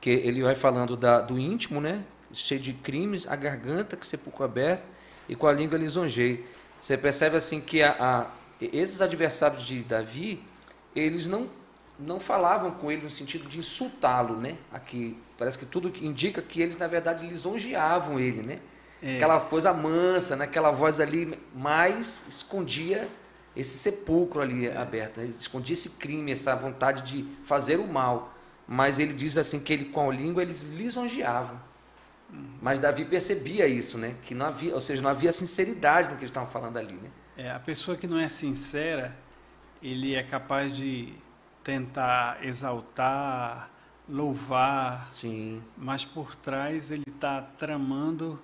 que 0.00 0.08
ele 0.08 0.40
vai 0.40 0.54
falando 0.54 0.96
da, 0.96 1.20
do 1.20 1.36
íntimo, 1.36 1.80
né? 1.80 2.04
cheio 2.32 2.60
de 2.60 2.72
crimes, 2.72 3.26
a 3.26 3.34
garganta 3.34 3.96
que 3.96 4.06
sepulcro 4.06 4.44
aberto 4.44 4.88
e 5.28 5.34
com 5.34 5.48
a 5.48 5.52
língua 5.52 5.76
lisonjei. 5.76 6.46
Você 6.80 6.96
percebe 6.96 7.36
assim 7.36 7.60
que 7.60 7.82
a, 7.82 7.96
a, 7.98 8.26
esses 8.60 9.00
adversários 9.02 9.66
de 9.66 9.82
Davi, 9.82 10.40
eles 10.94 11.26
não, 11.26 11.50
não 11.98 12.20
falavam 12.20 12.70
com 12.70 12.88
ele 12.88 13.02
no 13.02 13.10
sentido 13.10 13.48
de 13.48 13.58
insultá-lo, 13.58 14.36
né? 14.36 14.56
Aqui 14.72 15.18
parece 15.36 15.58
que 15.58 15.66
tudo 15.66 15.92
indica 16.00 16.40
que 16.40 16.62
eles 16.62 16.78
na 16.78 16.86
verdade 16.86 17.26
lisonjeavam 17.26 18.20
ele, 18.20 18.46
né? 18.46 18.60
É. 19.02 19.16
Aquela 19.16 19.40
coisa 19.40 19.72
mansa, 19.72 20.36
né? 20.36 20.44
aquela 20.44 20.70
voz 20.70 21.00
ali, 21.00 21.38
mas 21.54 22.26
escondia 22.28 23.08
esse 23.56 23.78
sepulcro 23.78 24.40
ali 24.40 24.66
é. 24.66 24.76
aberto, 24.76 25.20
né? 25.20 25.26
escondia 25.26 25.74
esse 25.74 25.90
crime, 25.90 26.32
essa 26.32 26.54
vontade 26.54 27.02
de 27.02 27.28
fazer 27.44 27.76
o 27.76 27.86
mal. 27.86 28.34
Mas 28.66 28.98
ele 28.98 29.12
diz 29.12 29.36
assim 29.36 29.60
que 29.60 29.72
ele 29.72 29.86
com 29.86 30.10
a 30.10 30.14
língua 30.14 30.42
eles 30.42 30.62
lisonjeavam. 30.62 31.60
Mas 32.62 32.78
Davi 32.78 33.04
percebia 33.04 33.66
isso, 33.66 33.98
né? 33.98 34.14
Que 34.22 34.34
não 34.34 34.46
havia, 34.46 34.72
ou 34.74 34.80
seja, 34.80 35.02
não 35.02 35.10
havia 35.10 35.32
sinceridade 35.32 36.08
no 36.08 36.14
que 36.14 36.20
eles 36.20 36.30
estavam 36.30 36.48
falando 36.48 36.76
ali, 36.76 36.94
né? 36.94 37.10
É, 37.36 37.50
a 37.50 37.58
pessoa 37.58 37.96
que 37.96 38.06
não 38.06 38.18
é 38.18 38.28
sincera, 38.28 39.16
ele 39.82 40.14
é 40.14 40.22
capaz 40.22 40.76
de 40.76 41.14
tentar 41.64 42.38
exaltar, 42.44 43.70
louvar, 44.08 45.06
Sim. 45.10 45.62
mas 45.76 46.04
por 46.04 46.36
trás 46.36 46.90
ele 46.90 47.04
está 47.08 47.42
tramando 47.42 48.40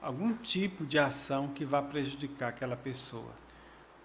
algum 0.00 0.32
tipo 0.34 0.84
de 0.84 0.98
ação 0.98 1.48
que 1.48 1.64
vai 1.64 1.82
prejudicar 1.82 2.48
aquela 2.48 2.76
pessoa. 2.76 3.32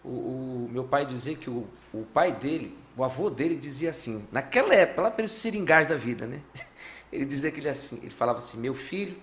O, 0.03 0.09
o, 0.09 0.69
meu 0.71 0.83
pai 0.83 1.05
dizia 1.05 1.35
que 1.35 1.49
o, 1.49 1.67
o 1.93 2.03
pai 2.13 2.31
dele, 2.31 2.77
o 2.97 3.03
avô 3.03 3.29
dele 3.29 3.55
dizia 3.55 3.89
assim, 3.89 4.27
naquela 4.31 4.73
época, 4.73 5.01
lá 5.03 5.11
pelos 5.11 5.31
seringais 5.31 5.87
da 5.87 5.95
vida, 5.95 6.25
né? 6.25 6.41
Ele 7.11 7.25
dizia 7.25 7.51
que 7.51 7.59
ele 7.59 7.69
assim, 7.69 7.99
ele 8.01 8.09
falava 8.09 8.39
assim, 8.39 8.59
meu 8.59 8.73
filho, 8.73 9.15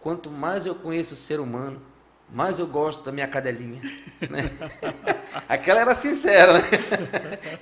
quanto 0.00 0.30
mais 0.30 0.64
eu 0.64 0.76
conheço 0.76 1.14
o 1.14 1.16
ser 1.16 1.40
humano, 1.40 1.82
mais 2.32 2.60
eu 2.60 2.68
gosto 2.68 3.02
da 3.02 3.10
minha 3.10 3.26
cadelinha. 3.26 3.82
Né? 4.30 4.48
Aquela 5.48 5.80
era 5.80 5.92
sincera, 5.92 6.54
né? 6.54 6.62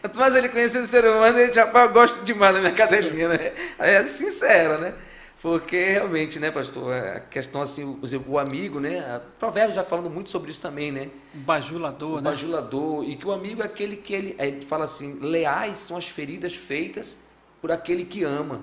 Quanto 0.02 0.18
mais 0.18 0.34
ele 0.34 0.50
conhecia 0.50 0.82
o 0.82 0.86
ser 0.86 1.04
humano, 1.06 1.38
ele 1.38 1.50
já, 1.50 1.66
eu 1.66 1.92
gosto 1.94 2.22
demais 2.24 2.54
da 2.54 2.60
minha 2.60 2.74
cadelinha, 2.74 3.28
né? 3.28 3.54
Aí 3.78 3.90
era 3.90 4.06
sincera, 4.06 4.76
né? 4.76 4.94
Porque 5.44 5.90
realmente, 5.90 6.38
né, 6.38 6.50
pastor, 6.50 6.90
a 6.90 7.20
questão 7.20 7.60
assim, 7.60 8.00
o 8.26 8.38
amigo, 8.38 8.80
né? 8.80 9.20
Provérbios 9.38 9.74
já 9.74 9.84
falando 9.84 10.08
muito 10.08 10.30
sobre 10.30 10.50
isso 10.50 10.62
também, 10.62 10.90
né? 10.90 11.10
O 11.34 11.38
bajulador, 11.40 12.12
o 12.12 12.16
né? 12.16 12.30
bajulador, 12.30 13.04
e 13.04 13.14
que 13.14 13.26
o 13.26 13.30
amigo 13.30 13.60
é 13.60 13.66
aquele 13.66 13.96
que 13.96 14.14
ele, 14.14 14.34
ele 14.38 14.62
fala 14.62 14.86
assim, 14.86 15.18
leais 15.20 15.76
são 15.76 15.98
as 15.98 16.08
feridas 16.08 16.54
feitas 16.54 17.24
por 17.60 17.70
aquele 17.70 18.06
que 18.06 18.24
ama. 18.24 18.62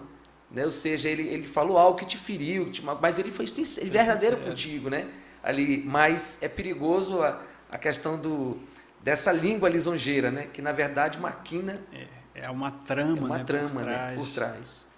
Né? 0.50 0.66
Ou 0.66 0.72
seja, 0.72 1.08
ele, 1.08 1.28
ele 1.28 1.46
falou 1.46 1.78
algo 1.78 2.00
que 2.00 2.04
te 2.04 2.18
feriu, 2.18 2.66
que 2.66 2.72
te, 2.72 2.82
mas 2.82 3.20
ele 3.20 3.30
foi 3.30 3.46
sincero, 3.46 3.88
verdadeiro 3.88 4.38
sincero. 4.38 4.50
contigo, 4.50 4.90
né? 4.90 5.08
Ali, 5.44 5.84
mas 5.86 6.42
é 6.42 6.50
perigoso 6.50 7.22
a, 7.22 7.44
a 7.70 7.78
questão 7.78 8.18
do, 8.18 8.58
dessa 9.04 9.32
língua 9.32 9.70
lisonjeira, 9.70 10.32
né? 10.32 10.48
Que 10.52 10.64
na 10.64 10.72
verdade 10.72 11.20
maquina. 11.20 11.80
É, 11.94 12.08
é 12.46 12.50
uma 12.50 12.72
trama, 12.72 13.18
é 13.20 13.22
uma 13.22 13.38
né? 13.38 13.44
trama, 13.44 13.70
por 13.70 13.84
trás. 13.84 14.18
Né? 14.18 14.24
Por 14.24 14.34
trás. 14.34 14.91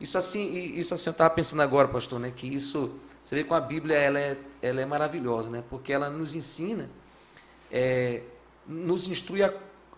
Isso 0.00 0.16
assim, 0.16 0.52
isso 0.76 0.94
assim 0.94 1.08
eu 1.08 1.12
estava 1.12 1.30
pensando 1.30 1.62
agora, 1.62 1.88
pastor, 1.88 2.20
né? 2.20 2.32
Que 2.34 2.46
isso, 2.46 2.92
você 3.24 3.34
vê 3.34 3.44
com 3.44 3.54
a 3.54 3.60
Bíblia 3.60 3.96
ela 3.96 4.18
é, 4.18 4.36
ela 4.62 4.80
é 4.80 4.86
maravilhosa, 4.86 5.50
né? 5.50 5.62
Porque 5.68 5.92
ela 5.92 6.08
nos 6.08 6.34
ensina, 6.34 6.88
é, 7.70 8.22
nos 8.66 9.08
instrui 9.08 9.42
a, 9.42 9.52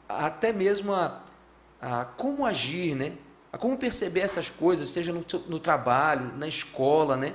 até 0.09 0.53
mesmo 0.53 0.93
a, 0.93 1.23
a 1.81 2.05
como 2.05 2.47
agir, 2.47 2.95
né? 2.95 3.13
a 3.53 3.59
como 3.59 3.77
perceber 3.77 4.21
essas 4.21 4.49
coisas, 4.49 4.91
seja 4.91 5.13
no, 5.13 5.25
no 5.49 5.59
trabalho, 5.59 6.33
na 6.37 6.47
escola, 6.47 7.17
né? 7.17 7.35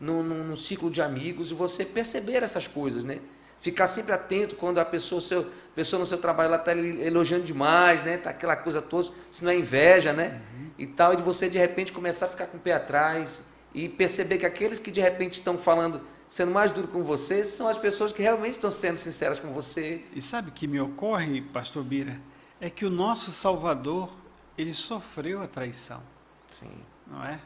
No, 0.00 0.22
no, 0.22 0.42
no, 0.42 0.56
ciclo 0.56 0.90
de 0.90 1.00
amigos, 1.00 1.52
e 1.52 1.54
você 1.54 1.84
perceber 1.84 2.42
essas 2.42 2.66
coisas, 2.66 3.04
né? 3.04 3.20
Ficar 3.60 3.86
sempre 3.86 4.12
atento 4.12 4.56
quando 4.56 4.78
a 4.78 4.84
pessoa, 4.84 5.20
seu, 5.20 5.42
a 5.42 5.74
pessoa 5.76 6.00
no 6.00 6.06
seu 6.06 6.18
trabalho 6.18 6.52
está 6.52 6.74
elogiando 6.74 7.44
demais, 7.44 8.02
né? 8.02 8.16
Tá 8.16 8.30
aquela 8.30 8.56
coisa 8.56 8.82
toda, 8.82 9.10
se 9.30 9.44
não 9.44 9.52
é 9.52 9.56
inveja, 9.56 10.12
né? 10.12 10.40
Uhum. 10.54 10.61
E 10.82 10.86
tal, 10.88 11.14
e 11.14 11.16
de 11.16 11.22
você 11.22 11.48
de 11.48 11.58
repente 11.58 11.92
começar 11.92 12.26
a 12.26 12.28
ficar 12.28 12.48
com 12.48 12.56
o 12.56 12.60
pé 12.60 12.72
atrás 12.72 13.52
e 13.72 13.88
perceber 13.88 14.38
que 14.38 14.44
aqueles 14.44 14.80
que 14.80 14.90
de 14.90 15.00
repente 15.00 15.34
estão 15.34 15.56
falando, 15.56 16.00
sendo 16.28 16.50
mais 16.50 16.72
duro 16.72 16.88
com 16.88 17.04
você, 17.04 17.44
são 17.44 17.68
as 17.68 17.78
pessoas 17.78 18.10
que 18.10 18.20
realmente 18.20 18.54
estão 18.54 18.70
sendo 18.70 18.98
sinceras 18.98 19.38
com 19.38 19.52
você. 19.52 20.04
E 20.12 20.20
sabe 20.20 20.48
o 20.48 20.52
que 20.52 20.66
me 20.66 20.80
ocorre, 20.80 21.40
pastor 21.40 21.84
Bira? 21.84 22.20
É 22.60 22.68
que 22.68 22.84
o 22.84 22.90
nosso 22.90 23.30
Salvador 23.30 24.12
ele 24.58 24.74
sofreu 24.74 25.40
a 25.40 25.46
traição. 25.46 26.02
Sim. 26.50 26.72
Não 27.06 27.24
é? 27.24 27.38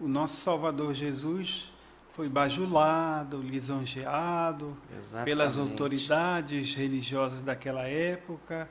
O 0.00 0.08
nosso 0.08 0.36
Salvador 0.36 0.94
Jesus 0.94 1.70
foi 2.12 2.26
bajulado, 2.26 3.42
lisonjeado 3.42 4.74
Exatamente. 4.96 5.24
pelas 5.26 5.58
autoridades 5.58 6.74
religiosas 6.74 7.42
daquela 7.42 7.86
época. 7.86 8.66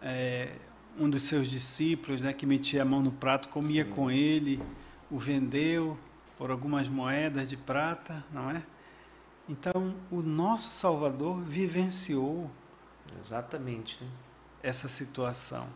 É, 0.00 0.50
um 0.98 1.08
dos 1.08 1.24
seus 1.24 1.48
discípulos, 1.48 2.20
né, 2.20 2.32
que 2.32 2.46
metia 2.46 2.82
a 2.82 2.84
mão 2.84 3.02
no 3.02 3.12
prato, 3.12 3.48
comia 3.48 3.84
Sim. 3.84 3.90
com 3.90 4.10
ele, 4.10 4.62
o 5.10 5.18
vendeu 5.18 5.98
por 6.38 6.50
algumas 6.50 6.88
moedas 6.88 7.48
de 7.48 7.56
prata, 7.56 8.24
não 8.32 8.50
é? 8.50 8.62
Então, 9.48 9.94
o 10.10 10.22
nosso 10.22 10.70
Salvador 10.70 11.40
vivenciou 11.40 12.50
exatamente 13.18 14.02
né? 14.02 14.10
essa 14.62 14.88
situação 14.88 15.68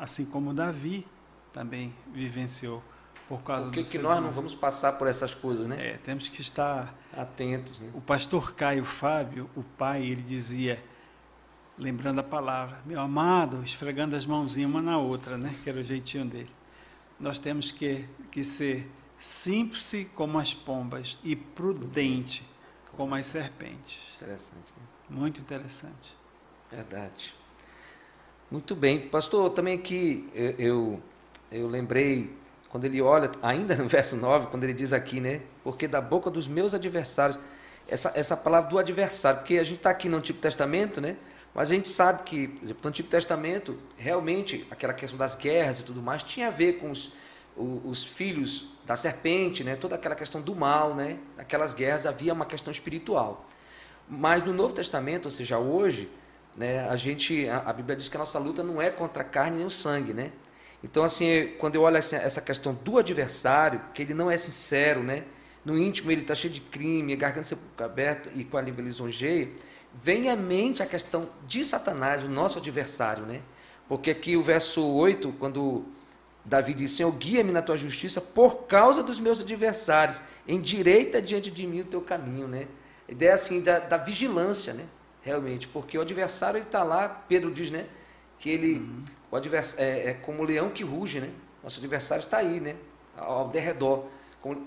assim 0.00 0.24
como 0.24 0.54
Davi 0.54 1.06
também 1.52 1.94
vivenciou 2.12 2.82
por 3.28 3.42
causa 3.42 3.64
Por 3.66 3.74
que, 3.74 3.82
do 3.82 3.88
que 3.90 3.98
nós 3.98 4.20
não 4.20 4.32
vamos 4.32 4.54
passar 4.54 4.92
por 4.94 5.06
essas 5.06 5.34
coisas, 5.34 5.66
né? 5.66 5.90
É, 5.90 5.96
temos 5.98 6.28
que 6.28 6.40
estar 6.40 6.94
atentos. 7.12 7.78
Né? 7.78 7.92
O 7.94 8.00
pastor 8.00 8.54
Caio 8.54 8.84
Fábio, 8.84 9.48
o 9.54 9.62
pai, 9.62 10.04
ele 10.04 10.22
dizia, 10.22 10.82
lembrando 11.80 12.18
a 12.18 12.22
palavra, 12.22 12.78
meu 12.84 13.00
amado, 13.00 13.62
esfregando 13.64 14.14
as 14.14 14.26
mãozinhas 14.26 14.70
uma 14.70 14.82
na 14.82 14.98
outra, 14.98 15.38
né? 15.38 15.52
Que 15.64 15.70
era 15.70 15.80
o 15.80 15.82
jeitinho 15.82 16.26
dele. 16.26 16.50
Nós 17.18 17.38
temos 17.38 17.72
que, 17.72 18.04
que 18.30 18.44
ser 18.44 18.86
simples 19.18 20.06
como 20.14 20.38
as 20.38 20.52
pombas 20.52 21.18
e 21.24 21.34
prudente 21.34 22.44
como 22.96 23.14
as 23.14 23.26
serpentes. 23.26 23.98
Interessante. 24.16 24.72
Né? 24.76 24.82
Muito 25.08 25.40
interessante. 25.40 26.14
Verdade. 26.70 27.34
Muito 28.50 28.76
bem. 28.76 29.08
Pastor, 29.08 29.50
também 29.50 29.78
aqui 29.78 30.28
eu, 30.34 30.50
eu, 30.58 31.02
eu 31.50 31.66
lembrei 31.66 32.36
quando 32.68 32.84
ele 32.84 33.00
olha, 33.00 33.30
ainda 33.42 33.74
no 33.74 33.88
verso 33.88 34.16
9, 34.16 34.48
quando 34.48 34.64
ele 34.64 34.74
diz 34.74 34.92
aqui, 34.92 35.18
né? 35.18 35.40
Porque 35.64 35.88
da 35.88 36.00
boca 36.00 36.30
dos 36.30 36.46
meus 36.46 36.74
adversários, 36.74 37.38
essa, 37.88 38.12
essa 38.14 38.36
palavra 38.36 38.68
do 38.68 38.78
adversário, 38.78 39.40
porque 39.40 39.58
a 39.58 39.64
gente 39.64 39.78
está 39.78 39.90
aqui 39.90 40.08
no 40.08 40.18
Antigo 40.18 40.38
Testamento, 40.38 41.00
né? 41.00 41.16
Mas 41.54 41.70
a 41.70 41.74
gente 41.74 41.88
sabe 41.88 42.22
que, 42.22 42.48
por 42.48 42.64
exemplo, 42.64 42.80
no 42.84 42.88
Antigo 42.88 43.08
Testamento, 43.08 43.76
realmente, 43.96 44.66
aquela 44.70 44.92
questão 44.92 45.18
das 45.18 45.34
guerras 45.34 45.80
e 45.80 45.84
tudo 45.84 46.00
mais, 46.00 46.22
tinha 46.22 46.48
a 46.48 46.50
ver 46.50 46.74
com 46.74 46.90
os, 46.90 47.12
os, 47.56 47.84
os 47.84 48.04
filhos 48.04 48.70
da 48.86 48.96
serpente, 48.96 49.64
né? 49.64 49.74
Toda 49.74 49.96
aquela 49.96 50.14
questão 50.14 50.40
do 50.40 50.54
mal, 50.54 50.94
né? 50.94 51.18
Aquelas 51.36 51.74
guerras 51.74 52.06
havia 52.06 52.32
uma 52.32 52.46
questão 52.46 52.70
espiritual. 52.70 53.46
Mas 54.08 54.42
no 54.42 54.52
Novo 54.52 54.74
Testamento, 54.74 55.26
ou 55.26 55.30
seja, 55.30 55.58
hoje, 55.58 56.08
né, 56.56 56.88
a 56.88 56.96
gente, 56.96 57.48
a, 57.48 57.58
a 57.58 57.72
Bíblia 57.72 57.96
diz 57.96 58.08
que 58.08 58.16
a 58.16 58.20
nossa 58.20 58.38
luta 58.38 58.62
não 58.62 58.80
é 58.80 58.90
contra 58.90 59.22
a 59.22 59.26
carne 59.26 59.58
nem 59.58 59.66
o 59.66 59.70
sangue, 59.70 60.12
né? 60.12 60.32
Então, 60.82 61.04
assim, 61.04 61.54
quando 61.58 61.74
eu 61.74 61.82
olho 61.82 61.96
essa 61.96 62.40
questão 62.40 62.74
do 62.74 62.98
adversário, 62.98 63.80
que 63.92 64.02
ele 64.02 64.14
não 64.14 64.30
é 64.30 64.36
sincero, 64.36 65.02
né? 65.02 65.24
No 65.64 65.78
íntimo 65.78 66.10
ele 66.10 66.22
está 66.22 66.34
cheio 66.34 66.52
de 66.52 66.60
crime, 66.60 67.14
garganta 67.16 67.56
aberta 67.78 68.30
e 68.34 68.44
com 68.44 68.56
a 68.56 68.62
língua 68.62 68.82
lisonjeia, 68.82 69.50
vem 69.94 70.30
à 70.30 70.36
mente 70.36 70.82
a 70.82 70.86
questão 70.86 71.28
de 71.46 71.64
Satanás, 71.64 72.22
o 72.22 72.28
nosso 72.28 72.58
adversário, 72.58 73.24
né? 73.24 73.40
Porque 73.88 74.10
aqui 74.10 74.36
o 74.36 74.42
verso 74.42 74.86
8, 74.86 75.32
quando 75.38 75.84
Davi 76.44 76.74
diz, 76.74 76.92
Senhor, 76.92 77.10
guia-me 77.12 77.52
na 77.52 77.60
tua 77.60 77.76
justiça 77.76 78.20
por 78.20 78.66
causa 78.66 79.02
dos 79.02 79.18
meus 79.18 79.40
adversários, 79.40 80.22
endireita 80.46 81.20
diante 81.20 81.50
de 81.50 81.66
mim 81.66 81.80
o 81.80 81.84
teu 81.84 82.00
caminho, 82.00 82.46
né? 82.46 82.68
A 83.08 83.12
ideia, 83.12 83.34
assim, 83.34 83.60
da, 83.60 83.80
da 83.80 83.96
vigilância, 83.96 84.72
né? 84.72 84.86
Realmente, 85.22 85.66
porque 85.68 85.98
o 85.98 86.00
adversário 86.00 86.62
está 86.62 86.82
lá, 86.82 87.08
Pedro 87.08 87.50
diz, 87.50 87.70
né? 87.70 87.86
Que 88.38 88.48
ele, 88.48 88.78
uhum. 88.78 89.02
O 89.30 89.36
adversário, 89.36 89.84
é, 89.84 90.08
é 90.08 90.14
como 90.14 90.42
o 90.42 90.44
leão 90.44 90.70
que 90.70 90.82
ruge, 90.82 91.20
né? 91.20 91.30
Nosso 91.62 91.78
adversário 91.78 92.22
está 92.22 92.38
aí, 92.38 92.58
né? 92.58 92.74
Ao 93.16 93.48
derredor, 93.48 94.06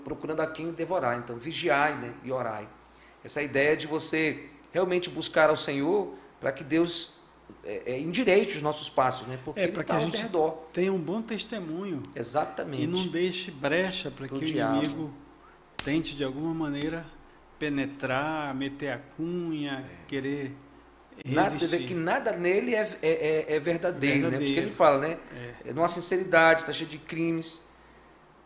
procurando 0.04 0.40
a 0.40 0.46
quem 0.46 0.72
devorar. 0.72 1.18
Então, 1.18 1.36
vigiai 1.36 1.96
né? 1.96 2.14
e 2.22 2.32
orai. 2.32 2.66
Essa 3.22 3.42
ideia 3.42 3.76
de 3.76 3.86
você 3.86 4.48
realmente 4.74 5.08
buscar 5.08 5.48
ao 5.48 5.56
Senhor 5.56 6.14
para 6.40 6.52
que 6.52 6.64
Deus 6.64 7.14
é, 7.64 7.92
é, 7.92 8.00
endireite 8.00 8.56
os 8.56 8.62
nossos 8.62 8.90
passos, 8.90 9.26
né? 9.26 9.38
Porque 9.42 9.60
é, 9.60 9.68
para 9.68 9.84
que 9.84 9.90
tá 9.90 9.96
a 9.96 10.00
gente 10.00 10.20
redor. 10.20 10.50
tenha 10.72 10.92
um 10.92 10.98
bom 10.98 11.22
testemunho. 11.22 12.02
Exatamente. 12.14 12.82
E 12.82 12.86
não 12.86 13.06
deixe 13.06 13.50
brecha 13.52 14.10
para 14.10 14.26
que 14.26 14.34
o 14.34 14.40
diabo. 14.40 14.78
inimigo 14.78 15.14
tente 15.76 16.16
de 16.16 16.24
alguma 16.24 16.52
maneira 16.52 17.06
penetrar, 17.58 18.54
meter 18.54 18.90
a 18.90 18.98
cunha, 18.98 19.86
é. 19.88 20.06
querer 20.08 20.52
Nada, 21.24 21.56
você 21.56 21.68
vê 21.68 21.78
que 21.78 21.94
nada 21.94 22.32
nele 22.32 22.74
é, 22.74 22.80
é, 23.00 23.08
é, 23.10 23.54
é 23.54 23.60
verdadeiro, 23.60 23.60
verdadeiro, 23.60 24.30
né? 24.30 24.36
Por 24.36 24.42
isso 24.42 24.54
que 24.54 24.60
ele 24.60 24.70
fala, 24.72 24.98
né? 24.98 25.18
É. 25.64 25.72
Não 25.72 25.84
há 25.84 25.88
sinceridade, 25.88 26.60
está 26.60 26.72
cheio 26.72 26.90
de 26.90 26.98
crimes. 26.98 27.62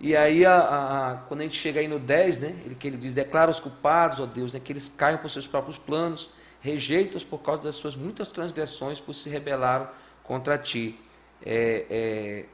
E 0.00 0.16
aí, 0.16 0.46
a, 0.46 0.58
a, 0.58 1.16
quando 1.26 1.40
a 1.40 1.42
gente 1.42 1.58
chega 1.58 1.80
aí 1.80 1.88
no 1.88 1.98
10, 1.98 2.38
né? 2.38 2.54
Ele, 2.64 2.74
que 2.74 2.86
ele 2.86 2.96
diz, 2.96 3.14
declara 3.14 3.50
os 3.50 3.58
culpados, 3.58 4.20
ó 4.20 4.26
Deus, 4.26 4.52
né? 4.52 4.60
que 4.60 4.72
eles 4.72 4.88
caem 4.88 5.18
por 5.18 5.28
seus 5.28 5.46
próprios 5.46 5.76
planos, 5.76 6.30
rejeita-os 6.60 7.24
por 7.24 7.38
causa 7.38 7.62
das 7.62 7.74
suas 7.74 7.96
muitas 7.96 8.30
transgressões, 8.30 9.00
por 9.00 9.14
se 9.14 9.28
rebelaram 9.28 9.88
contra 10.22 10.56
ti. 10.56 10.98
É, 11.44 11.86
é, 11.90 12.44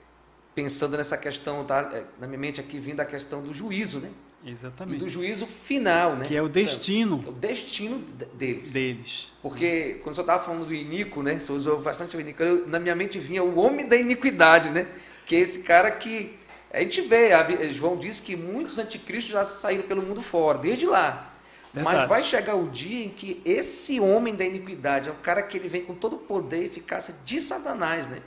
pensando 0.55 0.97
nessa 0.97 1.19
questão, 1.19 1.65
tá, 1.65 1.91
é, 1.93 2.05
na 2.19 2.27
minha 2.27 2.39
mente 2.39 2.61
aqui 2.61 2.79
vindo 2.79 3.01
a 3.01 3.05
questão 3.05 3.43
do 3.43 3.53
juízo, 3.53 3.99
né? 4.01 4.11
Exatamente. 4.47 4.97
E 4.97 4.99
do 4.99 5.09
juízo 5.09 5.47
final, 5.47 6.17
né? 6.17 6.27
Que 6.27 6.37
é 6.37 6.43
o 6.43 6.49
destino. 6.49 7.23
É 7.27 7.29
o 7.31 7.33
destino 7.33 7.99
deles. 8.35 8.73
Deles. 8.73 9.33
Porque 9.41 10.01
quando 10.03 10.15
você 10.15 10.21
estava 10.21 10.43
falando 10.43 10.67
do 10.67 10.75
inico, 10.75 11.23
né? 11.23 11.39
Você 11.39 11.51
usou 11.51 11.81
bastante 11.81 12.17
o 12.17 12.21
inico, 12.21 12.43
eu, 12.43 12.67
na 12.69 12.79
minha 12.79 12.95
mente 12.95 13.19
vinha 13.19 13.43
o 13.43 13.59
homem 13.59 13.87
da 13.87 13.97
iniquidade, 13.97 14.69
né? 14.69 14.87
Que 15.25 15.37
é 15.37 15.41
esse 15.41 15.63
cara 15.63 15.91
que. 15.91 16.39
A 16.75 16.81
gente 16.81 17.01
vê, 17.03 17.31
João 17.69 17.97
diz 17.97 18.19
que 18.19 18.35
muitos 18.35 18.79
anticristos 18.79 19.33
já 19.33 19.45
saíram 19.45 19.85
pelo 19.85 20.03
mundo 20.03 20.21
fora, 20.21 20.59
desde 20.59 20.87
lá. 20.87 21.33
Verdade. 21.73 21.97
Mas 21.97 22.09
vai 22.09 22.23
chegar 22.23 22.57
o 22.57 22.69
dia 22.69 23.05
em 23.05 23.09
que 23.09 23.41
esse 23.45 24.01
homem 24.01 24.35
da 24.35 24.45
iniquidade 24.45 25.09
é 25.09 25.13
o 25.13 25.17
cara 25.17 25.43
que 25.43 25.57
ele 25.57 25.69
vem 25.69 25.85
com 25.85 25.95
todo 25.95 26.17
o 26.17 26.19
poder 26.19 26.63
e 26.63 26.67
eficácia 26.67 27.15
de 27.25 27.41
Satanás, 27.41 28.09
né? 28.09 28.21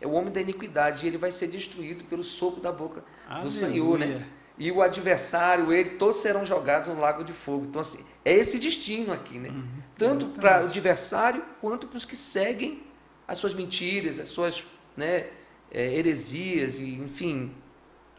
É 0.00 0.06
o 0.06 0.10
homem 0.10 0.32
da 0.32 0.40
iniquidade 0.40 1.04
e 1.04 1.08
ele 1.08 1.16
vai 1.16 1.30
ser 1.30 1.46
destruído 1.46 2.04
pelo 2.04 2.24
sopro 2.24 2.60
da 2.60 2.72
boca 2.72 3.04
Aleluia. 3.28 3.42
do 3.42 3.52
Senhor, 3.52 3.98
né? 3.98 4.26
e 4.58 4.70
o 4.70 4.82
adversário, 4.82 5.72
ele, 5.72 5.90
todos 5.90 6.20
serão 6.20 6.44
jogados 6.44 6.88
no 6.88 6.98
lago 6.98 7.24
de 7.24 7.32
fogo. 7.32 7.66
Então, 7.68 7.80
assim, 7.80 8.04
é 8.24 8.32
esse 8.32 8.58
destino 8.58 9.12
aqui, 9.12 9.38
né? 9.38 9.48
Uhum, 9.48 9.66
Tanto 9.96 10.26
para 10.26 10.62
o 10.62 10.64
adversário 10.66 11.42
quanto 11.60 11.86
para 11.86 11.96
os 11.96 12.04
que 12.04 12.16
seguem 12.16 12.82
as 13.26 13.38
suas 13.38 13.54
mentiras, 13.54 14.18
as 14.18 14.28
suas 14.28 14.64
né, 14.96 15.26
é, 15.70 15.96
heresias, 15.96 16.78
e, 16.78 16.94
enfim, 16.94 17.52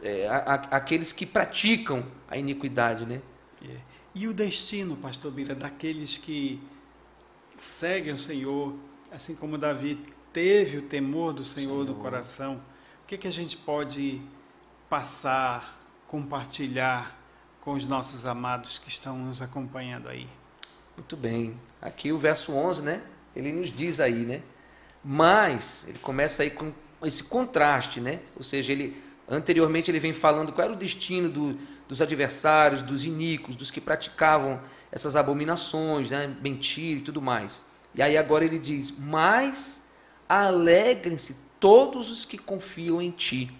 é, 0.02 0.28
a, 0.28 0.36
a, 0.36 0.54
aqueles 0.76 1.12
que 1.12 1.26
praticam 1.26 2.04
a 2.28 2.36
iniquidade, 2.36 3.06
né? 3.06 3.20
É. 3.64 3.76
E 4.14 4.28
o 4.28 4.32
destino, 4.32 4.96
pastor 4.96 5.32
Bira, 5.32 5.54
daqueles 5.54 6.18
que 6.18 6.60
seguem 7.58 8.12
o 8.12 8.18
Senhor, 8.18 8.74
assim 9.10 9.34
como 9.34 9.58
Davi 9.58 9.98
teve 10.32 10.78
o 10.78 10.82
temor 10.82 11.32
do 11.32 11.44
Senhor, 11.44 11.84
Senhor. 11.84 11.86
no 11.86 11.94
coração, 11.96 12.60
o 13.02 13.06
que, 13.06 13.18
que 13.18 13.28
a 13.28 13.32
gente 13.32 13.56
pode 13.56 14.20
passar 14.88 15.80
compartilhar 16.14 17.18
com 17.60 17.72
os 17.72 17.86
nossos 17.86 18.24
amados 18.24 18.78
que 18.78 18.88
estão 18.88 19.18
nos 19.18 19.42
acompanhando 19.42 20.08
aí. 20.08 20.28
Muito 20.96 21.16
bem. 21.16 21.58
Aqui 21.82 22.12
o 22.12 22.18
verso 22.18 22.52
11, 22.52 22.84
né? 22.84 23.02
Ele 23.34 23.50
nos 23.50 23.70
diz 23.70 23.98
aí, 23.98 24.24
né? 24.24 24.42
Mas 25.02 25.84
ele 25.88 25.98
começa 25.98 26.44
aí 26.44 26.50
com 26.50 26.72
esse 27.02 27.24
contraste, 27.24 28.00
né? 28.00 28.20
Ou 28.36 28.44
seja, 28.44 28.72
ele 28.72 29.02
anteriormente 29.28 29.90
ele 29.90 30.00
vem 30.00 30.12
falando 30.12 30.52
qual 30.52 30.66
era 30.66 30.74
o 30.74 30.78
destino 30.78 31.28
do, 31.28 31.58
dos 31.88 32.00
adversários, 32.02 32.82
dos 32.82 33.04
iníquos, 33.04 33.56
dos 33.56 33.70
que 33.70 33.80
praticavam 33.80 34.60
essas 34.90 35.16
abominações, 35.16 36.10
né? 36.10 36.34
mentira 36.42 37.00
e 37.00 37.02
tudo 37.02 37.20
mais. 37.20 37.70
E 37.94 38.02
aí 38.02 38.16
agora 38.16 38.44
ele 38.44 38.58
diz: 38.58 38.90
"Mas 38.90 39.94
alegrem-se 40.28 41.36
todos 41.58 42.10
os 42.10 42.24
que 42.24 42.38
confiam 42.38 43.00
em 43.00 43.10
ti." 43.10 43.50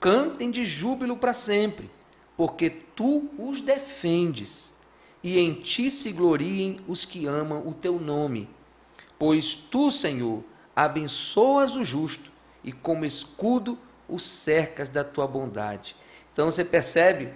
cantem 0.00 0.50
de 0.50 0.64
júbilo 0.64 1.16
para 1.16 1.32
sempre, 1.32 1.90
porque 2.36 2.70
tu 2.70 3.28
os 3.38 3.60
defendes, 3.60 4.74
e 5.22 5.38
em 5.38 5.54
ti 5.54 5.90
se 5.90 6.12
gloriem 6.12 6.78
os 6.86 7.04
que 7.04 7.26
amam 7.26 7.66
o 7.66 7.72
teu 7.72 7.98
nome. 7.98 8.48
Pois 9.18 9.54
tu, 9.54 9.90
Senhor, 9.90 10.44
abençoas 10.74 11.74
o 11.74 11.84
justo, 11.84 12.30
e 12.62 12.70
como 12.70 13.04
escudo 13.04 13.78
o 14.08 14.18
cercas 14.18 14.88
da 14.88 15.02
tua 15.02 15.26
bondade. 15.26 15.96
Então 16.32 16.50
você 16.50 16.64
percebe 16.64 17.30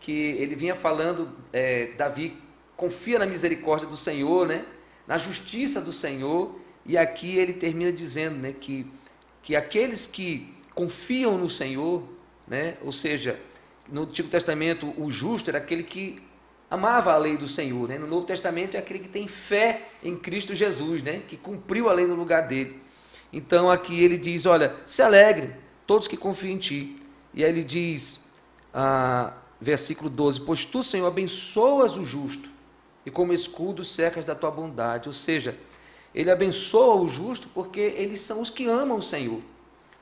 que 0.00 0.12
ele 0.12 0.54
vinha 0.54 0.74
falando, 0.74 1.30
é, 1.52 1.92
Davi 1.96 2.36
confia 2.76 3.18
na 3.18 3.26
misericórdia 3.26 3.86
do 3.86 3.96
Senhor, 3.96 4.46
né? 4.46 4.64
na 5.06 5.18
justiça 5.18 5.80
do 5.80 5.92
Senhor, 5.92 6.58
e 6.86 6.96
aqui 6.96 7.38
ele 7.38 7.52
termina 7.52 7.92
dizendo 7.92 8.36
né, 8.36 8.54
que, 8.58 8.86
que 9.42 9.54
aqueles 9.54 10.06
que 10.06 10.54
confiam 10.74 11.36
no 11.36 11.50
Senhor, 11.50 12.02
né? 12.48 12.76
ou 12.82 12.92
seja, 12.92 13.38
no 13.88 14.02
Antigo 14.02 14.28
Testamento 14.28 14.94
o 14.96 15.10
justo 15.10 15.50
era 15.50 15.58
aquele 15.58 15.82
que 15.82 16.22
amava 16.70 17.12
a 17.12 17.18
lei 17.18 17.36
do 17.36 17.48
Senhor, 17.48 17.88
né? 17.88 17.98
no 17.98 18.06
Novo 18.06 18.24
Testamento 18.24 18.76
é 18.76 18.78
aquele 18.78 19.00
que 19.00 19.08
tem 19.08 19.26
fé 19.28 19.82
em 20.02 20.16
Cristo 20.16 20.54
Jesus, 20.54 21.02
né? 21.02 21.22
que 21.28 21.36
cumpriu 21.36 21.88
a 21.88 21.92
lei 21.92 22.06
no 22.06 22.14
lugar 22.14 22.46
dele. 22.46 22.80
Então 23.32 23.70
aqui 23.70 24.02
ele 24.02 24.16
diz: 24.16 24.46
Olha, 24.46 24.74
se 24.86 25.02
alegre, 25.02 25.54
todos 25.90 26.06
que 26.06 26.16
confiam 26.16 26.52
em 26.52 26.58
ti. 26.58 26.96
E 27.34 27.42
aí 27.42 27.50
ele 27.50 27.64
diz, 27.64 28.20
ah, 28.72 29.32
versículo 29.60 30.08
12: 30.08 30.42
Pois 30.42 30.64
tu, 30.64 30.84
Senhor, 30.84 31.04
abençoas 31.04 31.96
o 31.96 32.04
justo, 32.04 32.48
e 33.04 33.10
como 33.10 33.32
escudo 33.32 33.82
cercas 33.82 34.24
da 34.24 34.36
tua 34.36 34.52
bondade. 34.52 35.08
Ou 35.08 35.12
seja, 35.12 35.58
ele 36.14 36.30
abençoa 36.30 36.94
o 36.94 37.08
justo 37.08 37.48
porque 37.52 37.80
eles 37.80 38.20
são 38.20 38.40
os 38.40 38.50
que 38.50 38.68
amam 38.68 38.98
o 38.98 39.02
Senhor. 39.02 39.42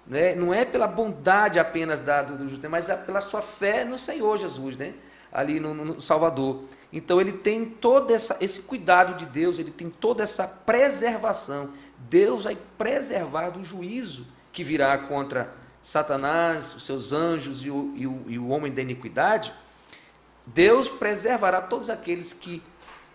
Né? 0.07 0.35
Não 0.35 0.53
é 0.53 0.63
pela 0.63 0.87
bondade 0.87 1.59
apenas 1.59 2.01
dada 2.01 2.37
do 2.37 2.47
justo, 2.51 2.69
mas 2.69 2.91
é 2.91 2.95
pela 2.95 3.23
sua 3.23 3.41
fé 3.41 3.83
no 3.83 3.99
Senhor 3.99 4.37
Jesus, 4.37 4.77
né? 4.77 4.93
ali 5.33 5.59
no, 5.59 5.73
no 5.73 6.01
Salvador. 6.03 6.65
Então 6.93 7.19
ele 7.19 7.33
tem 7.33 7.65
todo 7.65 8.11
essa, 8.11 8.37
esse 8.43 8.61
cuidado 8.65 9.17
de 9.17 9.25
Deus, 9.25 9.59
ele 9.59 9.71
tem 9.71 9.89
toda 9.89 10.23
essa 10.23 10.47
preservação. 10.47 11.71
Deus 11.97 12.45
vai 12.45 12.59
preservar 12.77 13.49
do 13.49 13.65
juízo 13.65 14.27
que 14.53 14.63
virá 14.63 14.99
contra 14.99 15.58
Satanás, 15.83 16.75
os 16.75 16.85
seus 16.85 17.13
anjos 17.13 17.65
e 17.65 17.71
o, 17.71 17.93
e 17.97 18.07
o, 18.07 18.25
e 18.27 18.39
o 18.39 18.49
homem 18.49 18.73
da 18.73 18.83
iniquidade, 18.83 19.53
Deus 20.47 20.89
preservará 20.89 21.61
todos 21.61 21.91
aqueles 21.91 22.33
que 22.33 22.63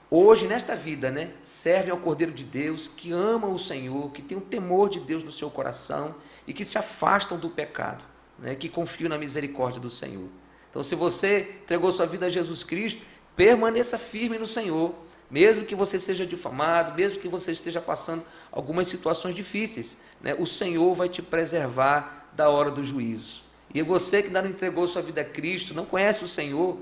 hoje, 0.10 0.46
nesta 0.48 0.76
vida, 0.76 1.10
né, 1.10 1.32
servem 1.42 1.92
ao 1.92 1.98
Cordeiro 1.98 2.32
de 2.32 2.44
Deus, 2.44 2.88
que 2.88 3.12
amam 3.12 3.54
o 3.54 3.60
Senhor, 3.60 4.12
que 4.12 4.22
têm 4.22 4.38
o 4.38 4.42
temor 4.42 4.90
de 4.90 5.00
Deus 5.00 5.24
no 5.24 5.32
seu 5.32 5.50
coração 5.50 6.16
e 6.46 6.54
que 6.54 6.64
se 6.64 6.78
afastam 6.78 7.38
do 7.38 7.50
pecado, 7.50 8.04
né, 8.38 8.56
que 8.56 8.70
confiam 8.70 9.10
na 9.10 9.18
misericórdia 9.18 9.82
do 9.82 9.90
Senhor. 9.90 10.28
Então, 10.70 10.84
se 10.84 10.96
você 10.96 11.58
entregou 11.64 11.92
sua 11.92 12.06
vida 12.06 12.28
a 12.28 12.30
Jesus 12.30 12.64
Cristo, 12.64 13.02
permaneça 13.36 13.98
firme 13.98 14.38
no 14.38 14.48
Senhor, 14.48 14.94
mesmo 15.30 15.66
que 15.66 15.74
você 15.74 16.00
seja 16.00 16.26
difamado, 16.28 16.94
mesmo 16.94 17.20
que 17.20 17.28
você 17.28 17.52
esteja 17.52 17.82
passando 17.82 18.24
algumas 18.52 18.88
situações 18.88 19.34
difíceis, 19.34 19.98
né, 20.22 20.36
o 20.38 20.46
Senhor 20.46 20.94
vai 20.94 21.10
te 21.10 21.24
preservar 21.24 22.23
da 22.36 22.50
hora 22.50 22.72
do 22.72 22.84
juízo. 22.84 23.44
E 23.74 23.82
você 23.82 24.22
que 24.22 24.28
ainda 24.28 24.42
não 24.42 24.50
entregou 24.50 24.88
sua 24.88 25.02
vida 25.02 25.22
a 25.22 25.26
Cristo, 25.26 25.74
não 25.74 25.86
conhece 25.86 26.24
o 26.24 26.28
Senhor, 26.28 26.78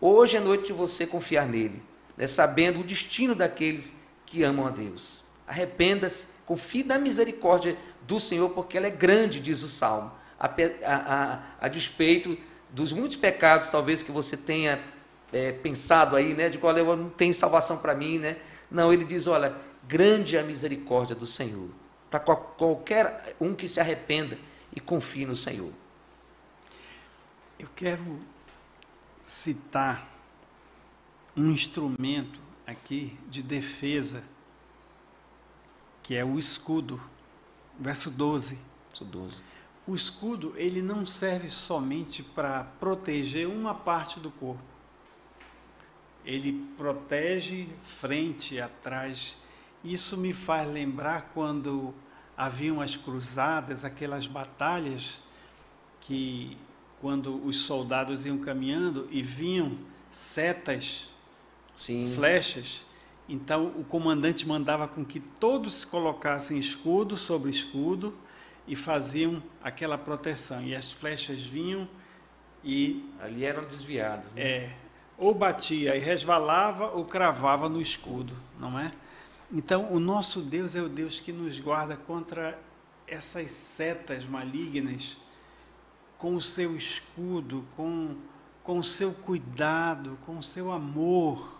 hoje 0.00 0.36
é 0.36 0.40
noite 0.40 0.66
de 0.66 0.72
você 0.72 1.06
confiar 1.06 1.46
nele, 1.46 1.80
né, 2.16 2.26
sabendo 2.26 2.80
o 2.80 2.84
destino 2.84 3.34
daqueles 3.34 4.00
que 4.26 4.42
amam 4.42 4.66
a 4.66 4.70
Deus. 4.70 5.22
Arrependa-se, 5.46 6.28
confie 6.44 6.82
na 6.82 6.98
misericórdia 6.98 7.76
do 8.06 8.18
Senhor, 8.18 8.50
porque 8.50 8.76
ela 8.76 8.86
é 8.86 8.90
grande, 8.90 9.38
diz 9.38 9.62
o 9.62 9.68
Salmo, 9.68 10.10
a, 10.38 10.46
a, 10.46 10.52
a, 10.86 11.42
a 11.60 11.68
despeito 11.68 12.36
dos 12.70 12.92
muitos 12.92 13.16
pecados, 13.16 13.68
talvez, 13.68 14.02
que 14.02 14.10
você 14.10 14.36
tenha 14.36 14.82
é, 15.32 15.52
pensado 15.52 16.16
aí, 16.16 16.34
né, 16.34 16.48
de 16.48 16.58
qual 16.58 16.76
eu 16.76 16.96
não 16.96 17.10
tem 17.10 17.32
salvação 17.32 17.78
para 17.78 17.94
mim, 17.94 18.18
né? 18.18 18.36
Não, 18.70 18.92
ele 18.92 19.04
diz, 19.04 19.26
olha, 19.26 19.54
grande 19.86 20.36
é 20.36 20.40
a 20.40 20.42
misericórdia 20.42 21.14
do 21.14 21.26
Senhor, 21.26 21.68
para 22.10 22.18
qualquer 22.20 23.36
um 23.40 23.54
que 23.54 23.68
se 23.68 23.78
arrependa 23.78 24.38
e 24.74 24.80
confie 24.80 25.26
no 25.26 25.36
Senhor. 25.36 25.72
Eu 27.58 27.68
quero 27.76 28.20
citar 29.24 30.08
um 31.36 31.50
instrumento 31.50 32.40
aqui 32.66 33.16
de 33.28 33.42
defesa, 33.42 34.24
que 36.02 36.14
é 36.14 36.24
o 36.24 36.38
escudo, 36.38 37.00
verso 37.78 38.10
12. 38.10 38.58
Verso 38.88 39.04
12. 39.04 39.42
O 39.86 39.94
escudo, 39.94 40.52
ele 40.56 40.80
não 40.80 41.04
serve 41.04 41.48
somente 41.48 42.22
para 42.22 42.64
proteger 42.64 43.48
uma 43.48 43.74
parte 43.74 44.20
do 44.20 44.30
corpo. 44.30 44.62
Ele 46.24 46.52
protege 46.76 47.68
frente 47.82 48.54
e 48.54 48.60
atrás. 48.60 49.36
Isso 49.82 50.16
me 50.16 50.32
faz 50.32 50.68
lembrar 50.68 51.30
quando 51.34 51.92
haviam 52.36 52.80
as 52.80 52.96
cruzadas, 52.96 53.84
aquelas 53.84 54.26
batalhas 54.26 55.20
que 56.00 56.56
quando 57.00 57.44
os 57.44 57.60
soldados 57.60 58.24
iam 58.24 58.38
caminhando 58.38 59.08
e 59.10 59.22
vinham 59.22 59.76
setas, 60.10 61.10
Sim. 61.74 62.12
flechas, 62.14 62.84
então 63.28 63.68
o 63.76 63.84
comandante 63.84 64.46
mandava 64.46 64.86
com 64.86 65.04
que 65.04 65.18
todos 65.18 65.84
colocassem 65.84 66.58
escudo 66.58 67.16
sobre 67.16 67.50
escudo 67.50 68.14
e 68.66 68.76
faziam 68.76 69.42
aquela 69.62 69.96
proteção. 69.96 70.62
E 70.62 70.74
as 70.74 70.92
flechas 70.92 71.42
vinham 71.42 71.88
e. 72.62 73.08
Ali 73.20 73.44
eram 73.44 73.64
desviadas, 73.64 74.34
né? 74.34 74.42
É. 74.42 74.70
Ou 75.16 75.34
batia 75.34 75.96
e 75.96 75.98
resvalava 75.98 76.90
ou 76.90 77.04
cravava 77.04 77.68
no 77.68 77.80
escudo, 77.80 78.36
não 78.58 78.78
é? 78.78 78.92
Então, 79.52 79.92
o 79.92 80.00
nosso 80.00 80.40
Deus 80.40 80.74
é 80.74 80.80
o 80.80 80.88
Deus 80.88 81.20
que 81.20 81.30
nos 81.30 81.60
guarda 81.60 81.94
contra 81.94 82.58
essas 83.06 83.50
setas 83.50 84.24
malignas, 84.24 85.18
com 86.16 86.34
o 86.34 86.40
seu 86.40 86.74
escudo, 86.74 87.62
com, 87.76 88.16
com 88.62 88.78
o 88.78 88.84
seu 88.84 89.12
cuidado, 89.12 90.18
com 90.24 90.38
o 90.38 90.42
seu 90.42 90.72
amor. 90.72 91.58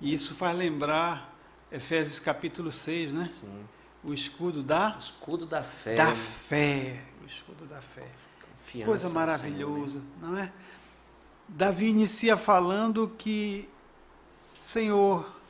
E 0.00 0.14
isso 0.14 0.34
faz 0.34 0.56
lembrar 0.56 1.36
Efésios 1.70 2.18
capítulo 2.18 2.72
6, 2.72 3.12
né? 3.12 3.28
Sim. 3.28 3.64
O 4.02 4.14
escudo 4.14 4.62
da? 4.62 4.94
O 4.96 4.98
escudo 4.98 5.44
da 5.44 5.62
fé. 5.62 5.94
Da 5.94 6.14
fé. 6.14 7.04
O 7.22 7.26
escudo 7.26 7.66
da 7.66 7.80
fé. 7.82 8.08
Confiança 8.40 8.86
Coisa 8.86 9.10
maravilhosa, 9.10 10.00
Senhor, 10.00 10.04
não 10.20 10.38
é? 10.38 10.50
Davi 11.46 11.86
inicia 11.88 12.36
falando 12.36 13.12
que, 13.18 13.68
Senhor, 14.62 15.41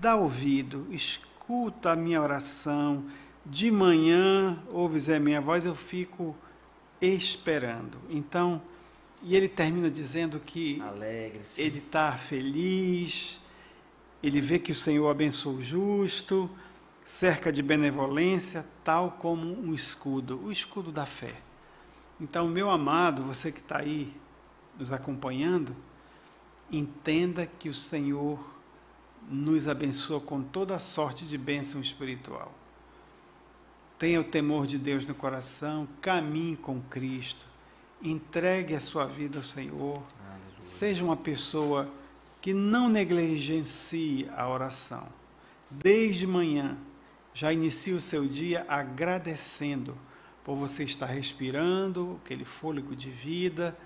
dá 0.00 0.14
ouvido, 0.16 0.86
escuta 0.90 1.92
a 1.92 1.96
minha 1.96 2.20
oração. 2.20 3.04
De 3.44 3.70
manhã 3.70 4.58
ouves 4.68 5.08
a 5.08 5.20
minha 5.20 5.40
voz, 5.40 5.64
eu 5.64 5.74
fico 5.74 6.36
esperando. 7.00 7.98
Então, 8.10 8.60
e 9.22 9.36
ele 9.36 9.48
termina 9.48 9.90
dizendo 9.90 10.40
que 10.40 10.82
ele 11.56 11.78
está 11.78 12.12
feliz, 12.12 13.40
ele 14.22 14.40
vê 14.40 14.58
que 14.58 14.72
o 14.72 14.74
Senhor 14.74 15.08
abençoa 15.08 15.54
o 15.54 15.62
justo, 15.62 16.50
cerca 17.04 17.52
de 17.52 17.62
benevolência, 17.62 18.66
tal 18.82 19.12
como 19.12 19.46
um 19.46 19.72
escudo, 19.72 20.40
o 20.44 20.50
escudo 20.50 20.90
da 20.90 21.06
fé. 21.06 21.36
Então, 22.20 22.48
meu 22.48 22.70
amado, 22.70 23.22
você 23.22 23.52
que 23.52 23.60
está 23.60 23.78
aí 23.78 24.12
nos 24.78 24.92
acompanhando, 24.92 25.76
entenda 26.70 27.46
que 27.46 27.68
o 27.68 27.74
Senhor 27.74 28.55
nos 29.28 29.66
abençoa 29.66 30.20
com 30.20 30.42
toda 30.42 30.74
a 30.76 30.78
sorte 30.78 31.24
de 31.24 31.36
bênção 31.36 31.80
espiritual. 31.80 32.52
Tenha 33.98 34.20
o 34.20 34.24
temor 34.24 34.66
de 34.66 34.78
Deus 34.78 35.04
no 35.04 35.14
coração, 35.14 35.88
caminhe 36.00 36.56
com 36.56 36.80
Cristo, 36.82 37.46
entregue 38.02 38.74
a 38.74 38.80
sua 38.80 39.06
vida 39.06 39.38
ao 39.38 39.44
Senhor, 39.44 39.96
Aleluia. 39.96 40.60
seja 40.64 41.02
uma 41.02 41.16
pessoa 41.16 41.90
que 42.40 42.52
não 42.52 42.88
negligencie 42.88 44.28
a 44.36 44.48
oração. 44.48 45.08
Desde 45.70 46.26
manhã, 46.26 46.76
já 47.34 47.52
inicie 47.52 47.92
o 47.92 48.00
seu 48.00 48.26
dia 48.26 48.64
agradecendo 48.68 49.96
por 50.44 50.54
você 50.54 50.84
estar 50.84 51.06
respirando, 51.06 52.20
aquele 52.24 52.44
fôlego 52.44 52.94
de 52.94 53.10
vida. 53.10 53.76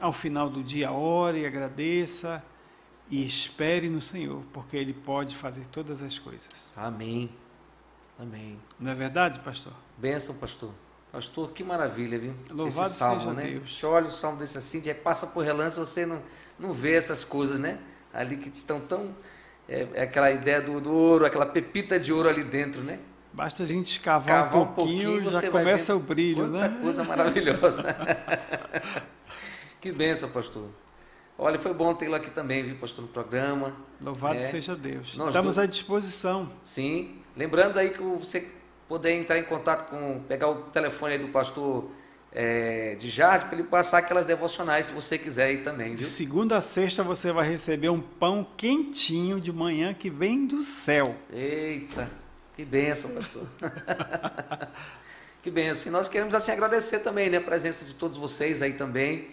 Ao 0.00 0.12
final 0.12 0.48
do 0.48 0.62
dia, 0.62 0.90
ore 0.90 1.40
e 1.40 1.46
agradeça 1.46 2.42
e 3.10 3.26
espere 3.26 3.88
no 3.88 4.00
Senhor, 4.00 4.42
porque 4.52 4.76
Ele 4.76 4.92
pode 4.92 5.34
fazer 5.34 5.66
todas 5.72 6.02
as 6.02 6.18
coisas. 6.18 6.72
Amém. 6.76 7.30
Amém. 8.18 8.58
Não 8.78 8.90
é 8.90 8.94
verdade, 8.94 9.40
pastor? 9.40 9.72
Benção, 9.96 10.34
pastor. 10.34 10.72
Pastor, 11.10 11.50
que 11.52 11.64
maravilha, 11.64 12.18
viu? 12.18 12.34
Louvado 12.50 12.88
Esse 12.88 12.98
salmo, 12.98 13.20
seja 13.20 13.32
né? 13.32 13.42
Deus. 13.46 13.78
Você 13.78 13.86
olha 13.86 14.06
o 14.06 14.10
salmo 14.10 14.38
desse 14.38 14.58
assim, 14.58 14.82
já 14.82 14.94
passa 14.94 15.28
por 15.28 15.42
relance, 15.42 15.78
você 15.78 16.04
não, 16.04 16.22
não 16.58 16.72
vê 16.72 16.94
essas 16.96 17.24
coisas, 17.24 17.58
né? 17.58 17.78
Ali 18.12 18.36
que 18.36 18.48
estão 18.48 18.80
tão. 18.80 19.14
É, 19.66 19.86
é 19.94 20.02
aquela 20.02 20.30
ideia 20.30 20.60
do, 20.60 20.80
do, 20.80 20.92
ouro, 20.92 21.24
aquela 21.24 21.46
pepita 21.46 21.98
de 21.98 22.12
ouro 22.12 22.28
ali 22.28 22.44
dentro, 22.44 22.82
né? 22.82 22.98
Basta 23.32 23.62
a 23.62 23.66
gente 23.66 23.92
escavar 23.92 24.48
um 24.48 24.50
pouquinho, 24.50 25.10
um 25.10 25.22
pouquinho 25.22 25.30
já 25.30 25.50
começa 25.50 25.94
o 25.94 26.00
brilho, 26.00 26.48
quanta 26.50 26.68
né? 26.68 26.78
coisa 26.80 27.04
maravilhosa. 27.04 27.84
que 29.80 29.92
benção, 29.92 30.28
pastor. 30.30 30.68
Olha, 31.40 31.56
foi 31.56 31.72
bom 31.72 31.94
tê-lo 31.94 32.16
aqui 32.16 32.30
também, 32.30 32.64
viu, 32.64 32.74
pastor, 32.74 33.02
no 33.02 33.08
programa. 33.08 33.72
Louvado 34.00 34.38
é. 34.38 34.40
seja 34.40 34.74
Deus. 34.74 35.16
Nós 35.16 35.28
Estamos 35.28 35.54
do... 35.54 35.60
à 35.60 35.66
disposição. 35.66 36.50
Sim. 36.64 37.18
Lembrando 37.36 37.78
aí 37.78 37.90
que 37.90 38.02
você 38.02 38.48
poder 38.88 39.12
entrar 39.12 39.38
em 39.38 39.44
contato 39.44 39.88
com, 39.88 40.20
pegar 40.26 40.48
o 40.48 40.62
telefone 40.62 41.12
aí 41.12 41.18
do 41.20 41.28
pastor 41.28 41.92
é, 42.32 42.96
de 42.96 43.08
Jardim 43.08 43.46
para 43.46 43.54
ele 43.58 43.68
passar 43.68 43.98
aquelas 43.98 44.26
devocionais, 44.26 44.86
se 44.86 44.92
você 44.92 45.16
quiser 45.16 45.46
aí 45.46 45.58
também, 45.58 45.90
viu? 45.90 45.98
De 45.98 46.04
segunda 46.04 46.56
a 46.56 46.60
sexta 46.60 47.04
você 47.04 47.30
vai 47.30 47.48
receber 47.48 47.88
um 47.88 48.00
pão 48.00 48.44
quentinho 48.56 49.40
de 49.40 49.52
manhã 49.52 49.94
que 49.94 50.10
vem 50.10 50.44
do 50.44 50.64
céu. 50.64 51.14
Eita, 51.32 52.10
que 52.56 52.64
benção, 52.64 53.12
pastor. 53.12 53.46
que 55.40 55.52
benção. 55.52 55.88
E 55.88 55.92
nós 55.92 56.08
queremos 56.08 56.34
assim 56.34 56.50
agradecer 56.50 56.98
também, 56.98 57.30
né, 57.30 57.36
a 57.36 57.42
presença 57.42 57.84
de 57.84 57.94
todos 57.94 58.16
vocês 58.16 58.60
aí 58.60 58.72
também 58.72 59.28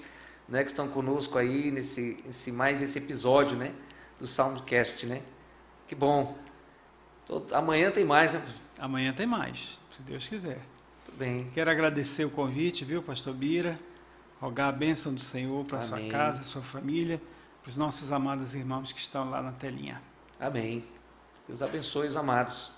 né, 0.48 0.64
que 0.64 0.70
estão 0.70 0.88
conosco 0.88 1.38
aí 1.38 1.72
nesse, 1.72 2.18
nesse 2.26 2.52
mais 2.52 2.82
esse 2.82 2.98
episódio, 2.98 3.58
né, 3.58 3.74
do 4.20 4.28
Soundcast, 4.28 5.06
né? 5.06 5.22
Que 5.88 5.96
bom. 5.96 6.38
Todo, 7.26 7.54
amanhã 7.54 7.92
tem 7.92 8.06
mais, 8.06 8.34
né? 8.34 8.46
Amanhã 8.80 9.14
tem 9.14 9.26
mais, 9.26 9.80
se 9.92 10.02
Deus 10.02 10.28
quiser. 10.28 10.60
Tudo 11.06 11.18
bem. 11.18 11.50
Quero 11.54 11.70
agradecer 11.70 12.26
o 12.26 12.30
convite, 12.30 12.86
viu, 12.86 13.02
Pastor 13.02 13.34
Bira? 13.34 13.78
Rogar 14.40 14.70
a 14.70 14.72
bênção 14.72 15.14
do 15.14 15.22
Senhor 15.22 15.66
para 15.66 15.82
sua 15.82 16.02
casa, 16.10 16.44
sua 16.44 16.62
família, 16.62 17.22
para 17.64 17.70
os 17.70 17.76
nossos 17.76 18.12
amados 18.12 18.54
irmãos 18.54 18.92
que 18.92 19.00
estão 19.00 19.30
lá 19.30 19.42
na 19.42 19.52
telinha. 19.52 20.02
Amém. 20.40 20.84
Deus 21.48 21.62
abençoe 21.62 22.08
os 22.08 22.18
amados. 22.18 22.75